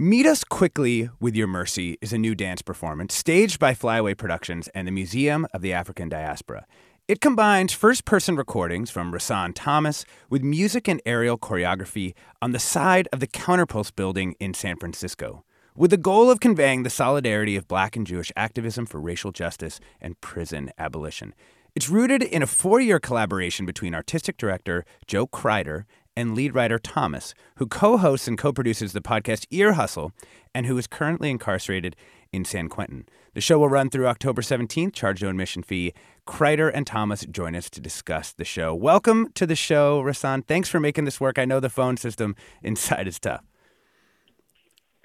Meet 0.00 0.26
Us 0.26 0.44
Quickly 0.44 1.10
with 1.18 1.34
Your 1.34 1.48
Mercy 1.48 1.98
is 2.00 2.12
a 2.12 2.18
new 2.18 2.36
dance 2.36 2.62
performance 2.62 3.16
staged 3.16 3.58
by 3.58 3.74
Flyaway 3.74 4.14
Productions 4.14 4.68
and 4.68 4.86
the 4.86 4.92
Museum 4.92 5.44
of 5.52 5.60
the 5.60 5.72
African 5.72 6.08
Diaspora. 6.08 6.66
It 7.08 7.20
combines 7.20 7.72
first 7.72 8.04
person 8.04 8.36
recordings 8.36 8.92
from 8.92 9.10
Rahsaan 9.10 9.54
Thomas 9.56 10.04
with 10.30 10.44
music 10.44 10.86
and 10.86 11.02
aerial 11.04 11.36
choreography 11.36 12.14
on 12.40 12.52
the 12.52 12.60
side 12.60 13.08
of 13.12 13.18
the 13.18 13.26
Counterpulse 13.26 13.92
building 13.92 14.36
in 14.38 14.54
San 14.54 14.76
Francisco, 14.76 15.42
with 15.74 15.90
the 15.90 15.96
goal 15.96 16.30
of 16.30 16.38
conveying 16.38 16.84
the 16.84 16.90
solidarity 16.90 17.56
of 17.56 17.66
black 17.66 17.96
and 17.96 18.06
Jewish 18.06 18.30
activism 18.36 18.86
for 18.86 19.00
racial 19.00 19.32
justice 19.32 19.80
and 20.00 20.20
prison 20.20 20.70
abolition. 20.78 21.34
It's 21.74 21.88
rooted 21.88 22.22
in 22.22 22.42
a 22.42 22.46
four 22.46 22.80
year 22.80 23.00
collaboration 23.00 23.66
between 23.66 23.96
artistic 23.96 24.36
director 24.36 24.84
Jo 25.08 25.26
Kreiter 25.26 25.86
and 26.18 26.34
lead 26.34 26.52
writer 26.52 26.80
Thomas, 26.80 27.32
who 27.58 27.66
co 27.68 27.96
hosts 27.96 28.26
and 28.26 28.36
co 28.36 28.52
produces 28.52 28.92
the 28.92 29.00
podcast 29.00 29.46
Ear 29.52 29.74
Hustle 29.74 30.10
and 30.52 30.66
who 30.66 30.76
is 30.76 30.88
currently 30.88 31.30
incarcerated 31.30 31.94
in 32.32 32.44
San 32.44 32.68
Quentin. 32.68 33.06
The 33.34 33.40
show 33.40 33.60
will 33.60 33.68
run 33.68 33.88
through 33.88 34.08
October 34.08 34.42
17th, 34.42 34.92
charge 34.94 35.22
no 35.22 35.28
admission 35.28 35.62
fee. 35.62 35.94
Kreiter 36.26 36.72
and 36.74 36.88
Thomas 36.88 37.24
join 37.30 37.54
us 37.54 37.70
to 37.70 37.80
discuss 37.80 38.32
the 38.32 38.44
show. 38.44 38.74
Welcome 38.74 39.30
to 39.34 39.46
the 39.46 39.54
show, 39.54 40.02
Rahsaan. 40.02 40.44
Thanks 40.44 40.68
for 40.68 40.80
making 40.80 41.04
this 41.04 41.20
work. 41.20 41.38
I 41.38 41.44
know 41.44 41.60
the 41.60 41.70
phone 41.70 41.96
system 41.96 42.34
inside 42.64 43.06
is 43.06 43.20
tough. 43.20 43.44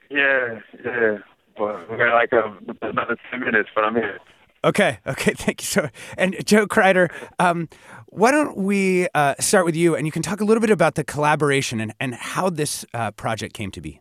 Yeah, 0.10 0.62
yeah. 0.84 1.20
Well, 1.60 1.80
we 1.92 1.98
got 1.98 2.16
like 2.16 2.32
a, 2.32 2.58
another 2.82 3.18
10 3.30 3.40
minutes, 3.40 3.70
but 3.76 3.84
I'm 3.84 3.94
here. 3.94 4.20
Okay, 4.64 5.00
okay, 5.06 5.34
thank 5.38 5.62
you. 5.62 5.66
So, 5.66 5.90
and 6.18 6.36
Jo 6.46 6.66
Kreiter, 6.66 7.12
um, 7.40 7.68
why 8.08 8.32
don't 8.32 8.58
we 8.58 9.08
uh, 9.14 9.36
start 9.40 9.66
with 9.66 9.76
you, 9.76 9.96
and 9.96 10.06
you 10.06 10.12
can 10.12 10.22
talk 10.22 10.42
a 10.42 10.46
little 10.46 10.62
bit 10.62 10.70
about 10.70 10.96
the 10.96 11.04
collaboration 11.04 11.80
and, 11.80 11.94
and 12.00 12.16
how 12.16 12.50
this 12.50 12.86
uh, 12.94 13.12
project 13.12 13.54
came 13.54 13.72
to 13.72 13.82
be. 13.82 14.00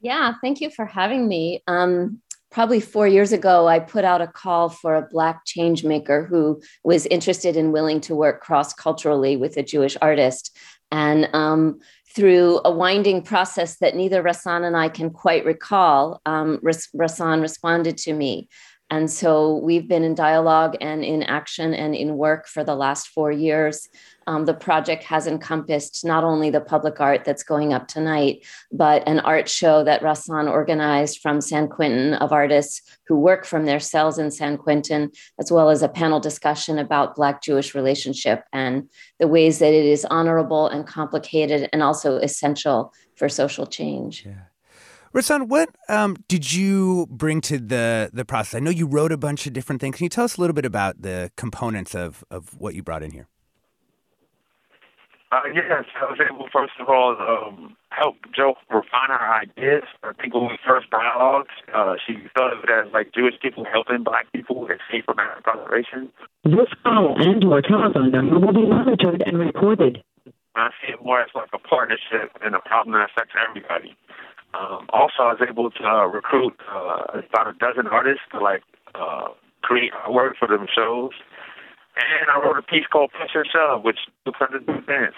Yeah, 0.00 0.34
thank 0.42 0.60
you 0.60 0.70
for 0.70 0.86
having 0.86 1.28
me. 1.28 1.62
Um, 1.66 2.20
probably 2.50 2.80
four 2.80 3.06
years 3.06 3.32
ago, 3.32 3.68
I 3.68 3.78
put 3.78 4.04
out 4.04 4.20
a 4.20 4.26
call 4.26 4.68
for 4.68 4.94
a 4.94 5.02
Black 5.02 5.44
change 5.44 5.84
maker 5.84 6.24
who 6.24 6.62
was 6.84 7.06
interested 7.06 7.56
and 7.56 7.72
willing 7.72 8.00
to 8.02 8.14
work 8.14 8.40
cross 8.40 8.72
culturally 8.72 9.36
with 9.36 9.56
a 9.56 9.62
Jewish 9.62 9.96
artist. 10.00 10.56
And 10.90 11.28
um, 11.34 11.80
through 12.14 12.60
a 12.64 12.70
winding 12.70 13.22
process 13.22 13.76
that 13.78 13.94
neither 13.94 14.22
Rahsaan 14.22 14.64
and 14.64 14.76
I 14.76 14.88
can 14.88 15.10
quite 15.10 15.44
recall, 15.44 16.20
um, 16.24 16.58
Rahsaan 16.58 17.42
responded 17.42 17.98
to 17.98 18.14
me. 18.14 18.48
And 18.90 19.10
so 19.10 19.56
we've 19.56 19.86
been 19.86 20.02
in 20.02 20.14
dialogue 20.14 20.76
and 20.80 21.04
in 21.04 21.22
action 21.22 21.74
and 21.74 21.94
in 21.94 22.16
work 22.16 22.46
for 22.46 22.64
the 22.64 22.74
last 22.74 23.08
four 23.08 23.30
years. 23.30 23.88
Um, 24.26 24.46
the 24.46 24.54
project 24.54 25.04
has 25.04 25.26
encompassed 25.26 26.04
not 26.04 26.24
only 26.24 26.48
the 26.50 26.60
public 26.60 27.00
art 27.00 27.24
that's 27.24 27.42
going 27.42 27.72
up 27.72 27.88
tonight, 27.88 28.46
but 28.72 29.06
an 29.06 29.20
art 29.20 29.48
show 29.48 29.84
that 29.84 30.02
Rahsaan 30.02 30.50
organized 30.50 31.20
from 31.20 31.40
San 31.40 31.68
Quentin 31.68 32.14
of 32.14 32.32
artists 32.32 32.82
who 33.06 33.18
work 33.18 33.44
from 33.44 33.66
their 33.66 33.80
cells 33.80 34.18
in 34.18 34.30
San 34.30 34.56
Quentin, 34.56 35.10
as 35.38 35.52
well 35.52 35.70
as 35.70 35.82
a 35.82 35.88
panel 35.88 36.20
discussion 36.20 36.78
about 36.78 37.16
Black 37.16 37.42
Jewish 37.42 37.74
relationship 37.74 38.44
and 38.52 38.88
the 39.18 39.28
ways 39.28 39.58
that 39.58 39.72
it 39.72 39.86
is 39.86 40.06
honorable 40.06 40.66
and 40.66 40.86
complicated 40.86 41.68
and 41.72 41.82
also 41.82 42.16
essential 42.16 42.92
for 43.16 43.28
social 43.28 43.66
change. 43.66 44.24
Yeah. 44.26 44.44
Rahsaan, 45.14 45.48
what 45.48 45.70
um, 45.88 46.16
did 46.28 46.52
you 46.52 47.06
bring 47.10 47.40
to 47.42 47.58
the 47.58 48.10
the 48.12 48.24
process? 48.24 48.54
I 48.54 48.60
know 48.60 48.70
you 48.70 48.86
wrote 48.86 49.10
a 49.10 49.16
bunch 49.16 49.46
of 49.46 49.54
different 49.54 49.80
things. 49.80 49.96
Can 49.96 50.04
you 50.04 50.10
tell 50.10 50.24
us 50.24 50.36
a 50.36 50.40
little 50.40 50.54
bit 50.54 50.66
about 50.66 51.00
the 51.00 51.30
components 51.36 51.94
of, 51.94 52.24
of 52.30 52.60
what 52.60 52.74
you 52.74 52.82
brought 52.82 53.02
in 53.02 53.12
here? 53.12 53.26
Uh, 55.30 55.42
yes, 55.52 55.84
I 56.00 56.04
was 56.08 56.18
able, 56.24 56.48
first 56.50 56.72
of 56.80 56.88
all, 56.88 57.12
um, 57.20 57.76
help 57.90 58.16
Jo 58.34 58.54
refine 58.70 59.10
our 59.10 59.42
ideas. 59.42 59.84
I 60.02 60.12
think 60.14 60.32
when 60.32 60.44
we 60.44 60.58
first 60.66 60.88
dialogued, 60.90 61.52
uh, 61.74 61.96
she 62.06 62.16
thought 62.34 62.56
of 62.56 62.64
it 62.64 62.70
as 62.70 62.90
like 62.94 63.12
Jewish 63.12 63.34
people 63.42 63.66
helping 63.70 64.04
black 64.04 64.32
people 64.32 64.66
escape 64.68 65.04
from 65.04 65.18
incarceration. 65.20 66.08
This 66.44 66.72
call 66.82 67.20
and 67.20 67.42
your 67.42 67.60
telephone 67.60 68.10
number 68.10 68.38
will 68.38 68.54
be 68.54 68.66
monitored 68.66 69.22
and 69.26 69.38
recorded. 69.38 70.02
I 70.54 70.70
see 70.80 70.94
it 70.94 71.04
more 71.04 71.20
as 71.20 71.28
like 71.34 71.50
a 71.52 71.58
partnership 71.58 72.32
and 72.42 72.54
a 72.54 72.60
problem 72.60 72.94
that 72.94 73.10
affects 73.12 73.34
everybody. 73.36 73.94
Um, 74.54 74.86
also, 74.92 75.22
I 75.22 75.32
was 75.34 75.46
able 75.48 75.70
to 75.70 75.84
uh, 75.84 76.06
recruit 76.06 76.58
uh, 76.72 77.20
about 77.28 77.48
a 77.48 77.52
dozen 77.58 77.86
artists 77.86 78.22
to 78.32 78.40
like 78.40 78.62
uh, 78.94 79.28
create 79.62 79.92
artwork 79.92 80.36
for 80.38 80.48
them 80.48 80.66
shows. 80.74 81.12
And 81.96 82.30
I 82.30 82.38
wrote 82.38 82.56
a 82.56 82.62
piece 82.62 82.86
called 82.86 83.10
and 83.18 83.46
Shove, 83.52 83.82
which 83.82 83.98
looks 84.24 84.38
under 84.40 84.60
the 84.60 84.80
dance. 84.86 85.16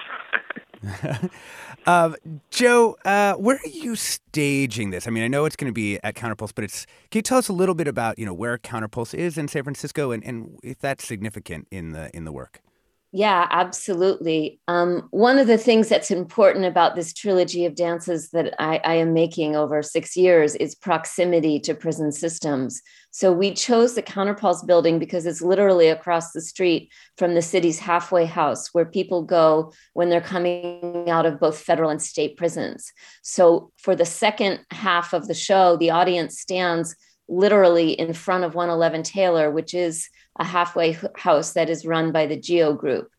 um, 1.87 2.17
Jo, 2.51 2.97
uh, 3.05 3.35
where 3.35 3.57
are 3.57 3.69
you 3.69 3.97
staging 3.97 4.89
this? 4.91 5.07
I 5.07 5.11
mean, 5.11 5.23
I 5.23 5.29
know 5.29 5.45
it's 5.45 5.57
going 5.57 5.69
to 5.69 5.75
be 5.75 5.99
at 6.03 6.15
Counterpulse, 6.15 6.53
but 6.55 6.65
it's. 6.65 6.87
Can 7.11 7.19
you 7.19 7.23
tell 7.23 7.37
us 7.37 7.49
a 7.49 7.53
little 7.53 7.75
bit 7.75 7.87
about 7.87 8.19
you 8.19 8.25
know 8.25 8.33
where 8.33 8.57
Counterpulse 8.57 9.15
is 9.15 9.37
in 9.37 9.47
San 9.47 9.63
Francisco, 9.63 10.11
and, 10.11 10.25
and 10.25 10.59
if 10.63 10.79
that's 10.79 11.07
significant 11.07 11.69
in 11.71 11.93
the 11.93 12.15
in 12.17 12.25
the 12.25 12.33
work? 12.33 12.63
Yeah, 13.13 13.49
absolutely. 13.51 14.61
Um, 14.69 15.09
one 15.11 15.39
of 15.39 15.49
the 15.49 15.59
things 15.59 15.89
that's 15.89 16.13
important 16.13 16.65
about 16.65 16.95
this 16.95 17.13
trilogy 17.13 17.65
of 17.65 17.75
dances 17.75 18.31
that 18.31 18.55
I, 18.61 18.81
I, 18.85 18.95
am 18.95 19.13
making 19.13 19.57
over 19.57 19.83
six 19.83 20.17
years 20.17 20.55
is 20.55 20.77
proximity 20.77 21.59
to 21.61 21.75
prison 21.75 22.13
systems. 22.13 22.81
So 23.11 23.33
we 23.33 23.53
chose 23.53 23.95
the 23.97 24.03
Counterpulse 24.03 24.65
building 24.65 25.01
because 25.01 25.27
it's 25.27 25.43
literally 25.43 25.89
across 25.89 26.31
the 26.31 26.41
street 26.41 26.93
from 27.19 27.35
the 27.35 27.43
city's 27.43 27.81
halfway 27.81 28.27
house 28.27 28.69
where 28.73 28.85
people 28.85 29.25
go 29.25 29.73
when 29.95 30.09
they're 30.09 30.21
coming 30.21 31.11
out 31.11 31.27
of 31.27 31.41
both 31.41 31.59
federal 31.59 31.91
and 31.91 32.01
state 32.01 32.37
prisons. 32.37 32.93
So 33.23 33.73
for 33.77 33.97
the 33.97 34.07
second 34.07 34.61
half 34.71 35.13
of 35.13 35.27
the 35.27 35.35
show, 35.35 35.77
the 35.77 35.91
audience 35.91 36.39
stands 36.39 36.95
literally 37.31 37.93
in 37.93 38.13
front 38.13 38.45
of 38.45 38.55
111 38.55 39.05
Taylor, 39.05 39.51
which 39.51 39.73
is 39.73 40.09
a 40.39 40.45
halfway 40.45 40.99
house 41.17 41.53
that 41.53 41.71
is 41.71 41.87
run 41.87 42.13
by 42.13 42.27
the 42.27 42.37
Geo 42.37 42.75
Group. 42.75 43.11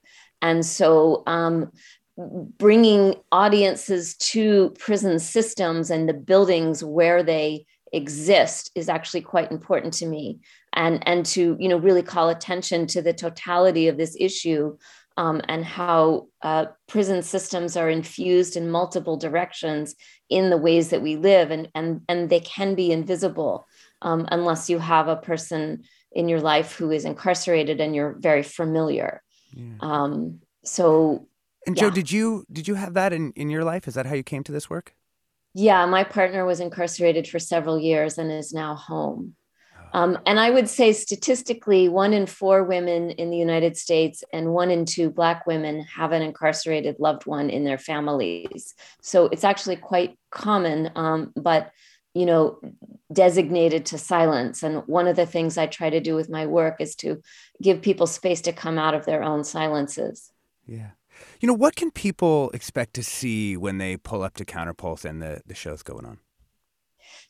And 0.42 0.66
so, 0.66 1.24
um, 1.28 1.72
bringing 2.18 3.16
audiences 3.32 4.16
to 4.18 4.76
prison 4.78 5.18
systems 5.18 5.90
and 5.90 6.08
the 6.08 6.14
buildings 6.14 6.84
where 6.84 7.24
they 7.24 7.66
exist 7.94 8.72
is 8.76 8.90
actually 8.90 9.22
quite 9.22 9.52
important 9.52 9.94
to 9.94 10.06
me. 10.06 10.40
And 10.74 11.06
and 11.08 11.26
to 11.28 11.58
you 11.60 11.68
know 11.68 11.78
really 11.78 12.04
call 12.04 12.30
attention 12.30 12.88
to 12.88 13.02
the 13.02 13.14
totality 13.14 13.88
of 13.88 13.98
this 13.98 14.16
issue 14.20 14.78
um, 15.18 15.42
and 15.50 15.66
how 15.66 16.28
uh, 16.42 16.68
prison 16.88 17.22
systems 17.22 17.76
are 17.76 17.90
infused 17.90 18.56
in 18.56 18.72
multiple 18.72 19.18
directions 19.18 19.96
in 20.30 20.50
the 20.50 20.58
ways 20.58 20.90
that 20.90 21.02
we 21.02 21.18
live. 21.18 21.52
And 21.52 21.70
and 21.76 22.02
and 22.08 22.30
they 22.30 22.40
can 22.40 22.76
be 22.76 22.92
invisible 22.92 23.68
um, 24.02 24.28
unless 24.32 24.70
you 24.70 24.80
have 24.80 25.08
a 25.08 25.16
person 25.16 25.84
in 26.12 26.28
your 26.28 26.42
life 26.42 26.74
who 26.74 26.92
is 26.92 27.06
incarcerated 27.06 27.80
and 27.80 27.96
you're 27.96 28.16
very 28.20 28.44
familiar. 28.44 29.22
Yeah. 29.54 29.74
Um, 29.80 30.40
so, 30.64 31.28
and 31.66 31.78
Jo, 31.78 31.90
did 31.90 32.12
you 32.12 32.46
did 32.52 32.68
you 32.68 32.76
have 32.76 32.94
that 32.96 33.14
in 33.14 33.32
in 33.36 33.50
your 33.50 33.64
life? 33.64 33.88
Is 33.88 33.94
that 33.94 34.06
how 34.06 34.16
you 34.16 34.24
came 34.24 34.44
to 34.44 34.52
this 34.52 34.70
work? 34.70 34.94
Yeah, 35.54 35.86
my 35.86 36.04
partner 36.04 36.46
was 36.46 36.60
incarcerated 36.60 37.28
for 37.28 37.40
several 37.40 37.78
years 37.78 38.18
and 38.18 38.32
is 38.32 38.54
now 38.54 38.76
home. 38.76 39.36
Oh. 39.94 40.00
Um, 40.00 40.20
and 40.26 40.40
I 40.40 40.50
would 40.50 40.70
say 40.70 40.94
statistically, 40.94 41.90
one 41.90 42.14
in 42.14 42.26
four 42.26 42.64
women 42.64 43.12
in 43.12 43.30
the 43.30 43.38
United 43.38 43.76
States 43.76 44.24
and 44.32 44.54
one 44.54 44.72
in 44.72 44.86
two 44.86 45.10
Black 45.10 45.46
women 45.46 45.82
have 45.82 46.14
an 46.14 46.22
incarcerated 46.22 46.96
loved 47.00 47.26
one 47.26 47.50
in 47.50 47.66
their 47.66 47.78
families. 47.78 48.74
So 49.02 49.26
it's 49.26 49.44
actually 49.44 49.76
quite 49.76 50.18
common. 50.30 50.92
Um, 50.96 51.34
but 51.36 51.72
you 52.14 52.26
know, 52.26 52.60
designated 53.12 53.86
to 53.88 53.98
silence. 53.98 54.64
And 54.64 54.84
one 54.88 55.08
of 55.08 55.16
the 55.16 55.26
things 55.26 55.58
I 55.58 55.68
try 55.68 55.90
to 55.90 56.00
do 56.00 56.16
with 56.16 56.30
my 56.30 56.46
work 56.46 56.80
is 56.80 56.96
to 56.98 57.22
give 57.62 57.82
people 57.82 58.08
space 58.08 58.42
to 58.42 58.54
come 58.54 58.78
out 58.78 58.94
of 58.94 59.06
their 59.06 59.24
own 59.24 59.44
silences. 59.44 60.32
Yeah. 60.66 60.92
You 61.40 61.48
know, 61.48 61.54
what 61.54 61.76
can 61.76 61.92
people 61.92 62.50
expect 62.52 62.94
to 62.96 63.04
see 63.04 63.58
when 63.58 63.78
they 63.78 63.98
pull 63.98 64.24
up 64.24 64.36
to 64.36 64.46
Counterpulse 64.46 65.06
and 65.06 65.22
the, 65.22 65.42
the 65.46 65.56
show's 65.56 65.84
going 65.84 66.06
on? 66.06 66.20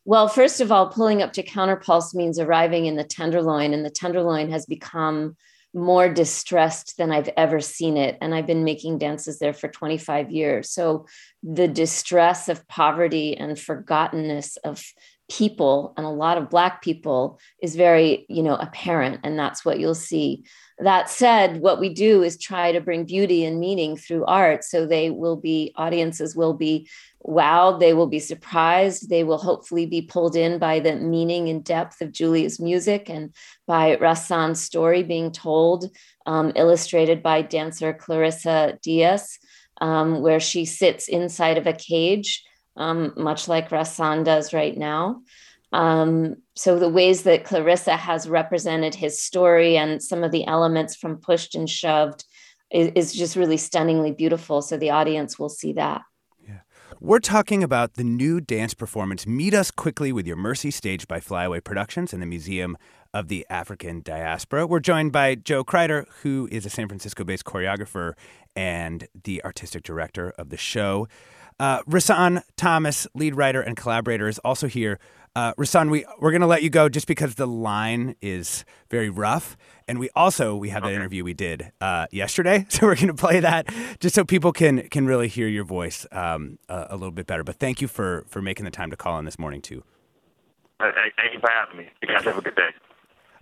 Well, 0.06 0.28
first 0.28 0.62
of 0.62 0.72
all, 0.72 0.88
pulling 0.90 1.22
up 1.22 1.34
to 1.34 1.44
Counterpulse 1.44 2.16
means 2.16 2.40
arriving 2.40 2.86
in 2.86 2.96
the 2.96 3.04
Tenderloin, 3.04 3.74
and 3.74 3.86
the 3.86 3.92
Tenderloin 3.92 4.50
has 4.50 4.66
become 4.66 5.36
more 5.74 6.14
distressed 6.14 6.98
than 6.98 7.12
I've 7.12 7.30
ever 7.38 7.60
seen 7.60 7.98
it. 7.98 8.18
And 8.22 8.36
I've 8.36 8.48
been 8.48 8.64
making 8.64 8.98
dances 8.98 9.40
there 9.40 9.54
for 9.54 9.68
25 9.68 10.32
years. 10.32 10.72
So 10.72 11.06
the 11.44 11.68
distress 11.68 12.50
of 12.50 12.68
poverty 12.68 13.38
and 13.38 13.58
forgottenness 13.58 14.58
of 14.64 14.84
people 15.32 15.94
and 15.96 16.06
a 16.06 16.10
lot 16.10 16.38
of 16.38 16.50
black 16.50 16.82
people 16.82 17.40
is 17.62 17.78
very 17.78 18.26
you 18.28 18.44
know 18.44 18.56
apparent 18.56 19.22
and 19.24 19.40
that's 19.40 19.64
what 19.64 19.80
you'll 19.80 19.96
see. 19.96 20.44
That 20.80 21.10
said 21.10 21.62
what 21.62 21.80
we 21.80 21.94
do 21.94 22.22
is 22.22 22.38
try 22.38 22.74
to 22.74 22.82
bring 22.82 23.06
beauty 23.06 23.46
and 23.46 23.60
meaning 23.60 23.96
through 23.96 24.26
art 24.26 24.66
so 24.66 24.86
they 24.86 25.10
will 25.10 25.38
be 25.38 25.74
audiences 25.78 26.36
will 26.36 26.54
be 26.54 26.90
wowed 27.26 27.80
they 27.80 27.94
will 27.94 28.08
be 28.08 28.20
surprised 28.20 29.10
they 29.10 29.24
will 29.24 29.38
hopefully 29.38 29.86
be 29.86 30.02
pulled 30.02 30.36
in 30.36 30.58
by 30.58 30.80
the 30.80 30.96
meaning 30.96 31.50
and 31.50 31.64
depth 31.64 32.02
of 32.02 32.12
julia's 32.12 32.60
music 32.60 33.12
and 33.12 33.32
by 33.68 33.96
rahsaan's 33.98 34.60
story 34.60 35.04
being 35.04 35.32
told 35.32 35.86
um, 36.26 36.52
illustrated 36.56 37.22
by 37.22 37.44
dancer 37.44 37.94
clarissa 37.94 38.80
diaz 38.82 39.38
um, 39.82 40.22
where 40.24 40.40
she 40.40 40.66
sits 40.66 41.08
inside 41.08 41.60
of 41.60 41.68
a 41.68 41.74
cage 41.74 42.44
um, 42.78 43.14
much 43.18 43.48
like 43.48 43.70
Rahsaan 43.70 44.24
does 44.24 44.54
right 44.54 44.78
now. 44.78 45.22
Um, 45.72 46.36
so 46.56 46.78
the 46.78 46.90
ways 46.90 47.24
that 47.24 47.46
Clarissa 47.46 47.96
has 47.96 48.28
represented 48.28 48.94
his 48.94 49.22
story 49.22 49.78
and 49.78 50.04
some 50.04 50.24
of 50.24 50.32
the 50.32 50.46
elements 50.46 50.96
from 50.96 51.18
Pushed 51.18 51.56
and 51.56 51.70
Shoved 51.70 52.26
is, 52.72 52.92
is 52.96 53.14
just 53.14 53.36
really 53.36 53.58
stunningly 53.58 54.12
beautiful. 54.12 54.62
So 54.62 54.78
the 54.78 54.90
audience 54.90 55.40
will 55.40 55.50
see 55.50 55.74
that. 55.74 56.02
Yeah. 56.46 56.60
We're 57.00 57.20
talking 57.20 57.64
about 57.64 57.94
the 57.94 58.04
new 58.04 58.42
dance 58.42 58.74
performance, 58.74 59.26
Meet 59.26 59.54
Us 59.54 59.72
Quickly 59.72 60.12
with 60.12 60.28
Your 60.28 60.36
Mercy, 60.36 60.72
staged 60.72 61.08
by 61.08 61.20
Flyaway 61.22 61.62
Productions 61.62 62.12
and 62.12 62.22
the 62.22 62.28
Museum 62.28 62.78
of 63.14 63.28
the 63.28 63.46
African 63.50 64.02
Diaspora. 64.02 64.68
We're 64.68 64.80
joined 64.80 65.12
by 65.12 65.36
Jo 65.36 65.64
Kreiter, 65.64 66.06
who 66.22 66.48
is 66.52 66.66
a 66.66 66.70
San 66.70 66.88
Francisco 66.88 67.24
based 67.24 67.46
choreographer 67.46 68.14
and 68.56 69.08
the 69.24 69.44
artistic 69.44 69.84
director 69.84 70.34
of 70.38 70.50
the 70.50 70.58
show. 70.58 71.08
Uh, 71.62 71.84
Rahsaan 71.84 72.42
Thomas, 72.58 73.06
lead 73.14 73.36
writer 73.36 73.62
and 73.62 73.78
collaborator, 73.78 74.28
is 74.28 74.40
also 74.40 74.66
here. 74.66 74.98
Uh, 75.36 75.54
Rahsaan, 75.54 75.92
we 75.92 76.04
we're 76.20 76.32
going 76.32 76.42
to 76.42 76.48
let 76.48 76.64
you 76.64 76.72
go 76.72 76.90
just 76.90 77.06
because 77.06 77.36
the 77.36 77.46
line 77.46 78.16
is 78.20 78.66
very 78.90 79.12
rough, 79.12 79.56
and 79.88 80.00
we 80.00 80.10
also 80.16 80.56
we 80.56 80.70
have 80.70 80.82
okay. 80.82 80.92
that 80.92 80.96
interview 80.96 81.24
we 81.24 81.36
did 81.36 81.72
uh, 81.80 82.08
yesterday, 82.10 82.66
so 82.70 82.88
we're 82.88 82.96
going 82.96 83.10
to 83.10 83.14
play 83.14 83.40
that 83.42 83.70
just 84.00 84.16
so 84.16 84.26
people 84.26 84.52
can 84.52 84.90
can 84.90 85.06
really 85.06 85.28
hear 85.28 85.48
your 85.48 85.64
voice 85.64 86.08
um, 86.12 86.58
a, 86.68 86.88
a, 86.90 86.96
little 86.96 87.12
bit 87.12 87.28
better. 87.28 87.44
But 87.44 87.58
thank 87.58 87.80
you 87.80 87.88
for 87.88 88.26
for 88.28 88.42
making 88.42 88.66
the 88.66 88.72
time 88.72 88.90
to 88.90 88.98
call 88.98 89.20
in 89.20 89.26
this 89.26 89.38
morning 89.38 89.62
too. 89.62 89.84
Thank 90.80 91.34
you 91.36 91.40
for 91.40 91.52
having 91.52 91.78
me. 91.78 91.90
You 92.02 92.08
guys 92.08 92.24
have 92.24 92.40
a 92.40 92.42
good 92.42 92.56
day. 92.56 92.70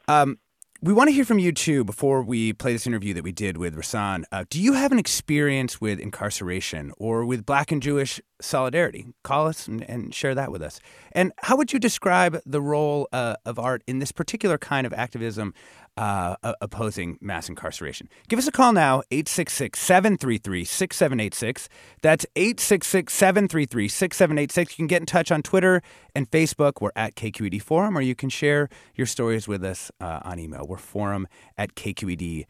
Um, 0.09 0.39
we 0.81 0.93
want 0.93 1.09
to 1.09 1.11
hear 1.11 1.25
from 1.25 1.39
you 1.39 1.51
too 1.51 1.83
before 1.83 2.23
we 2.23 2.53
play 2.53 2.71
this 2.71 2.87
interview 2.87 3.13
that 3.13 3.23
we 3.23 3.33
did 3.33 3.57
with 3.57 3.75
Rahsaan. 3.75 4.23
Uh, 4.31 4.45
do 4.49 4.61
you 4.61 4.73
have 4.73 4.93
an 4.93 4.99
experience 4.99 5.81
with 5.81 5.99
incarceration 5.99 6.93
or 6.97 7.25
with 7.25 7.45
Black 7.45 7.73
and 7.73 7.81
Jewish 7.81 8.21
solidarity? 8.39 9.07
Call 9.21 9.47
us 9.47 9.67
and, 9.67 9.81
and 9.89 10.15
share 10.15 10.33
that 10.35 10.53
with 10.53 10.61
us. 10.61 10.79
And 11.11 11.33
how 11.39 11.57
would 11.57 11.73
you 11.73 11.79
describe 11.79 12.39
the 12.45 12.61
role 12.61 13.09
uh, 13.11 13.35
of 13.45 13.59
art 13.59 13.83
in 13.87 13.99
this 13.99 14.13
particular 14.13 14.57
kind 14.57 14.87
of 14.87 14.93
activism 14.93 15.53
uh, 15.99 16.35
opposing 16.61 17.17
mass 17.19 17.49
incarceration. 17.49 18.07
Give 18.29 18.39
us 18.39 18.47
a 18.47 18.53
call 18.53 18.71
now, 18.71 19.03
866 19.11 19.77
733 19.77 20.63
6786. 20.63 21.67
That's 22.01 22.25
866 22.37 23.13
733 23.13 23.87
6786. 23.89 24.71
You 24.71 24.77
can 24.77 24.87
get 24.87 25.01
in 25.01 25.05
touch 25.05 25.29
on 25.29 25.41
Twitter 25.43 25.81
and 26.15 26.31
Facebook. 26.31 26.79
We're 26.79 26.91
at 26.95 27.15
KQED 27.15 27.61
Forum, 27.61 27.97
or 27.97 28.01
you 28.01 28.15
can 28.15 28.29
share 28.29 28.69
your 28.95 29.07
stories 29.07 29.45
with 29.45 29.61
us 29.65 29.91
uh, 29.99 30.21
on 30.23 30.39
email. 30.39 30.65
We're 30.65 30.77
forum 30.77 31.27
at 31.57 31.75
KQED.org. 31.75 32.47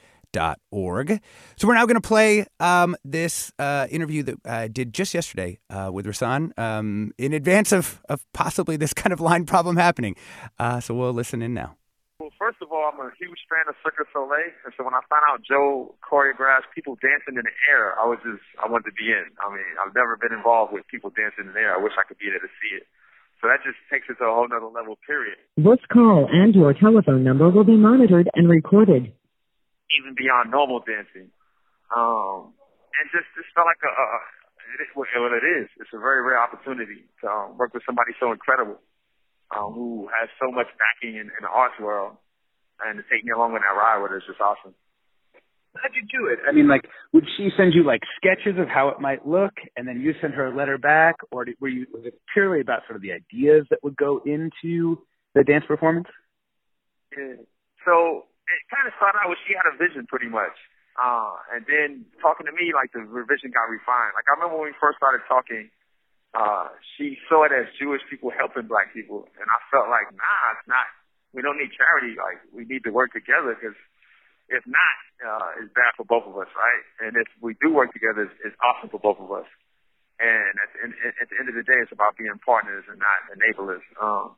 So 1.57 1.67
we're 1.67 1.73
now 1.73 1.87
going 1.87 1.99
to 1.99 2.07
play 2.07 2.45
um, 2.59 2.95
this 3.03 3.51
uh, 3.57 3.87
interview 3.89 4.21
that 4.23 4.35
I 4.45 4.67
did 4.67 4.93
just 4.93 5.15
yesterday 5.15 5.57
uh, 5.71 5.89
with 5.91 6.05
Rahsaan 6.05 6.55
um, 6.59 7.13
in 7.17 7.33
advance 7.33 7.71
of, 7.71 7.99
of 8.09 8.23
possibly 8.31 8.77
this 8.77 8.93
kind 8.93 9.11
of 9.11 9.19
line 9.19 9.47
problem 9.47 9.77
happening. 9.77 10.15
Uh, 10.59 10.79
so 10.79 10.93
we'll 10.93 11.13
listen 11.13 11.41
in 11.41 11.55
now. 11.55 11.78
First 12.39 12.63
of 12.63 12.71
all, 12.71 12.87
I'm 12.87 12.95
a 13.03 13.11
huge 13.19 13.43
fan 13.51 13.67
of 13.67 13.75
Cirque 13.83 13.99
du 13.99 14.07
Soleil, 14.15 14.55
and 14.63 14.71
so 14.79 14.87
when 14.87 14.95
I 14.95 15.03
found 15.11 15.27
out 15.27 15.43
Jo 15.43 15.91
choreographed 15.99 16.71
people 16.71 16.95
dancing 17.03 17.35
in 17.35 17.43
the 17.43 17.55
air, 17.67 17.99
I 17.99 18.07
was 18.07 18.15
just 18.23 18.39
I 18.55 18.71
wanted 18.71 18.87
to 18.87 18.95
be 18.95 19.11
in. 19.11 19.27
I 19.43 19.51
mean, 19.51 19.67
I've 19.75 19.91
never 19.91 20.15
been 20.15 20.31
involved 20.31 20.71
with 20.71 20.87
people 20.87 21.11
dancing 21.11 21.51
in 21.51 21.53
the 21.53 21.59
air. 21.59 21.75
I 21.75 21.83
wish 21.83 21.99
I 21.99 22.07
could 22.07 22.15
be 22.15 22.31
there 22.31 22.39
to 22.39 22.51
see 22.63 22.79
it. 22.79 22.87
So 23.43 23.51
that 23.51 23.59
just 23.67 23.75
takes 23.91 24.07
it 24.07 24.23
to 24.23 24.25
a 24.27 24.31
whole 24.31 24.47
nother 24.47 24.71
level. 24.71 24.95
Period. 25.03 25.35
This 25.59 25.83
call 25.91 26.31
and 26.31 26.55
your 26.55 26.71
telephone 26.71 27.27
number 27.27 27.51
will 27.51 27.67
be 27.67 27.75
monitored 27.75 28.31
and 28.31 28.47
recorded. 28.47 29.11
Even 29.99 30.15
beyond 30.15 30.47
normal 30.47 30.79
dancing, 30.79 31.27
um, 31.91 32.55
and 32.95 33.05
just 33.11 33.27
just 33.35 33.51
felt 33.51 33.67
like 33.67 33.83
a, 33.83 33.91
a 33.91 34.19
it 34.79 34.87
is 34.87 34.91
what 34.95 35.11
it 35.11 35.43
is. 35.43 35.67
It's 35.75 35.91
a 35.91 35.99
very 35.99 36.23
rare 36.23 36.39
opportunity 36.39 37.03
to 37.19 37.25
um, 37.27 37.59
work 37.59 37.75
with 37.75 37.83
somebody 37.83 38.15
so 38.15 38.31
incredible 38.31 38.79
um, 39.51 39.73
who 39.73 40.07
has 40.13 40.29
so 40.39 40.51
much 40.51 40.69
backing 40.77 41.17
in, 41.17 41.27
in 41.33 41.41
the 41.41 41.49
arts 41.49 41.75
world, 41.81 42.17
and 42.85 42.97
to 42.97 43.03
take 43.11 43.23
me 43.23 43.31
along 43.31 43.53
on 43.53 43.61
that 43.61 43.75
ride 43.75 44.01
with 44.01 44.11
her 44.11 44.17
is 44.17 44.27
just 44.27 44.41
awesome. 44.41 44.73
How'd 45.77 45.93
you 45.93 46.03
do 46.09 46.27
it? 46.33 46.39
I 46.47 46.51
mean, 46.51 46.67
like, 46.67 46.89
would 47.13 47.25
she 47.37 47.49
send 47.55 47.73
you 47.73 47.85
like 47.85 48.01
sketches 48.17 48.57
of 48.57 48.67
how 48.67 48.89
it 48.89 48.99
might 48.99 49.27
look, 49.27 49.53
and 49.77 49.87
then 49.87 50.01
you 50.01 50.13
send 50.19 50.33
her 50.33 50.47
a 50.49 50.55
letter 50.55 50.77
back, 50.77 51.15
or 51.31 51.45
did, 51.45 51.55
were 51.61 51.69
you 51.69 51.85
was 51.93 52.05
it 52.05 52.17
purely 52.33 52.59
about 52.59 52.81
sort 52.87 52.97
of 52.97 53.01
the 53.05 53.13
ideas 53.13 53.67
that 53.69 53.79
would 53.83 53.95
go 53.95 54.21
into 54.25 54.97
the 55.35 55.43
dance 55.45 55.63
performance? 55.67 56.09
Yeah. 57.13 57.37
So 57.85 58.25
it 58.49 58.59
kind 58.73 58.89
of 58.89 58.97
started 58.97 59.21
out 59.21 59.29
with 59.29 59.37
she 59.45 59.53
had 59.53 59.69
a 59.69 59.77
vision, 59.77 60.09
pretty 60.09 60.27
much. 60.27 60.57
Uh, 60.99 61.37
and 61.55 61.63
then 61.69 62.03
talking 62.19 62.49
to 62.49 62.51
me, 62.51 62.75
like 62.75 62.91
the 62.91 63.05
revision 63.05 63.53
got 63.53 63.69
refined. 63.71 64.17
Like 64.17 64.27
I 64.27 64.35
remember 64.35 64.59
when 64.59 64.73
we 64.73 64.75
first 64.81 64.99
started 64.99 65.23
talking, 65.29 65.71
uh, 66.35 66.75
she 66.97 67.15
saw 67.31 67.47
it 67.47 67.55
as 67.55 67.71
Jewish 67.79 68.03
people 68.11 68.33
helping 68.33 68.67
black 68.67 68.91
people. 68.91 69.29
And 69.39 69.47
I 69.47 69.59
felt 69.71 69.87
like, 69.87 70.11
nah, 70.11 70.59
it's 70.59 70.67
not. 70.67 70.85
We 71.33 71.41
don't 71.41 71.57
need 71.57 71.71
charity. 71.75 72.17
Like, 72.17 72.41
we 72.53 72.65
need 72.65 72.83
to 72.85 72.91
work 72.91 73.13
together 73.13 73.53
because 73.53 73.77
if 74.49 74.65
not, 74.65 74.97
uh, 75.21 75.61
it's 75.61 75.73
bad 75.77 75.93
for 75.93 76.05
both 76.05 76.25
of 76.25 76.33
us, 76.37 76.49
right? 76.57 76.83
And 77.05 77.13
if 77.17 77.29
we 77.41 77.53
do 77.61 77.69
work 77.69 77.93
together, 77.93 78.25
it's, 78.25 78.37
it's 78.41 78.57
awesome 78.59 78.89
for 78.89 78.99
both 78.99 79.21
of 79.21 79.29
us. 79.29 79.45
And 80.19 80.51
at 80.59 80.69
the, 80.73 80.79
at 81.21 81.27
the 81.31 81.37
end 81.39 81.47
of 81.47 81.55
the 81.55 81.63
day, 81.63 81.79
it's 81.79 81.93
about 81.93 82.17
being 82.17 82.33
partners 82.43 82.83
and 82.89 82.99
not 82.99 83.29
enablers. 83.31 83.85
Um, 84.01 84.35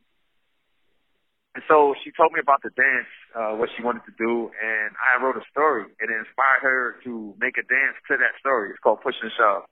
and 1.55 1.63
so 1.67 1.95
she 2.03 2.15
told 2.15 2.31
me 2.31 2.39
about 2.39 2.63
the 2.63 2.71
dance, 2.71 3.11
uh, 3.35 3.53
what 3.59 3.67
she 3.75 3.83
wanted 3.83 4.07
to 4.07 4.15
do, 4.15 4.51
and 4.55 4.95
I 4.95 5.19
wrote 5.19 5.35
a 5.35 5.43
story. 5.51 5.83
It 5.99 6.07
inspired 6.07 6.63
her 6.63 6.95
to 7.03 7.35
make 7.39 7.59
a 7.59 7.65
dance 7.65 7.97
to 8.07 8.15
that 8.15 8.39
story. 8.39 8.71
It's 8.71 8.79
called 8.79 9.03
Push 9.03 9.19
and 9.19 9.31
Shove. 9.35 9.67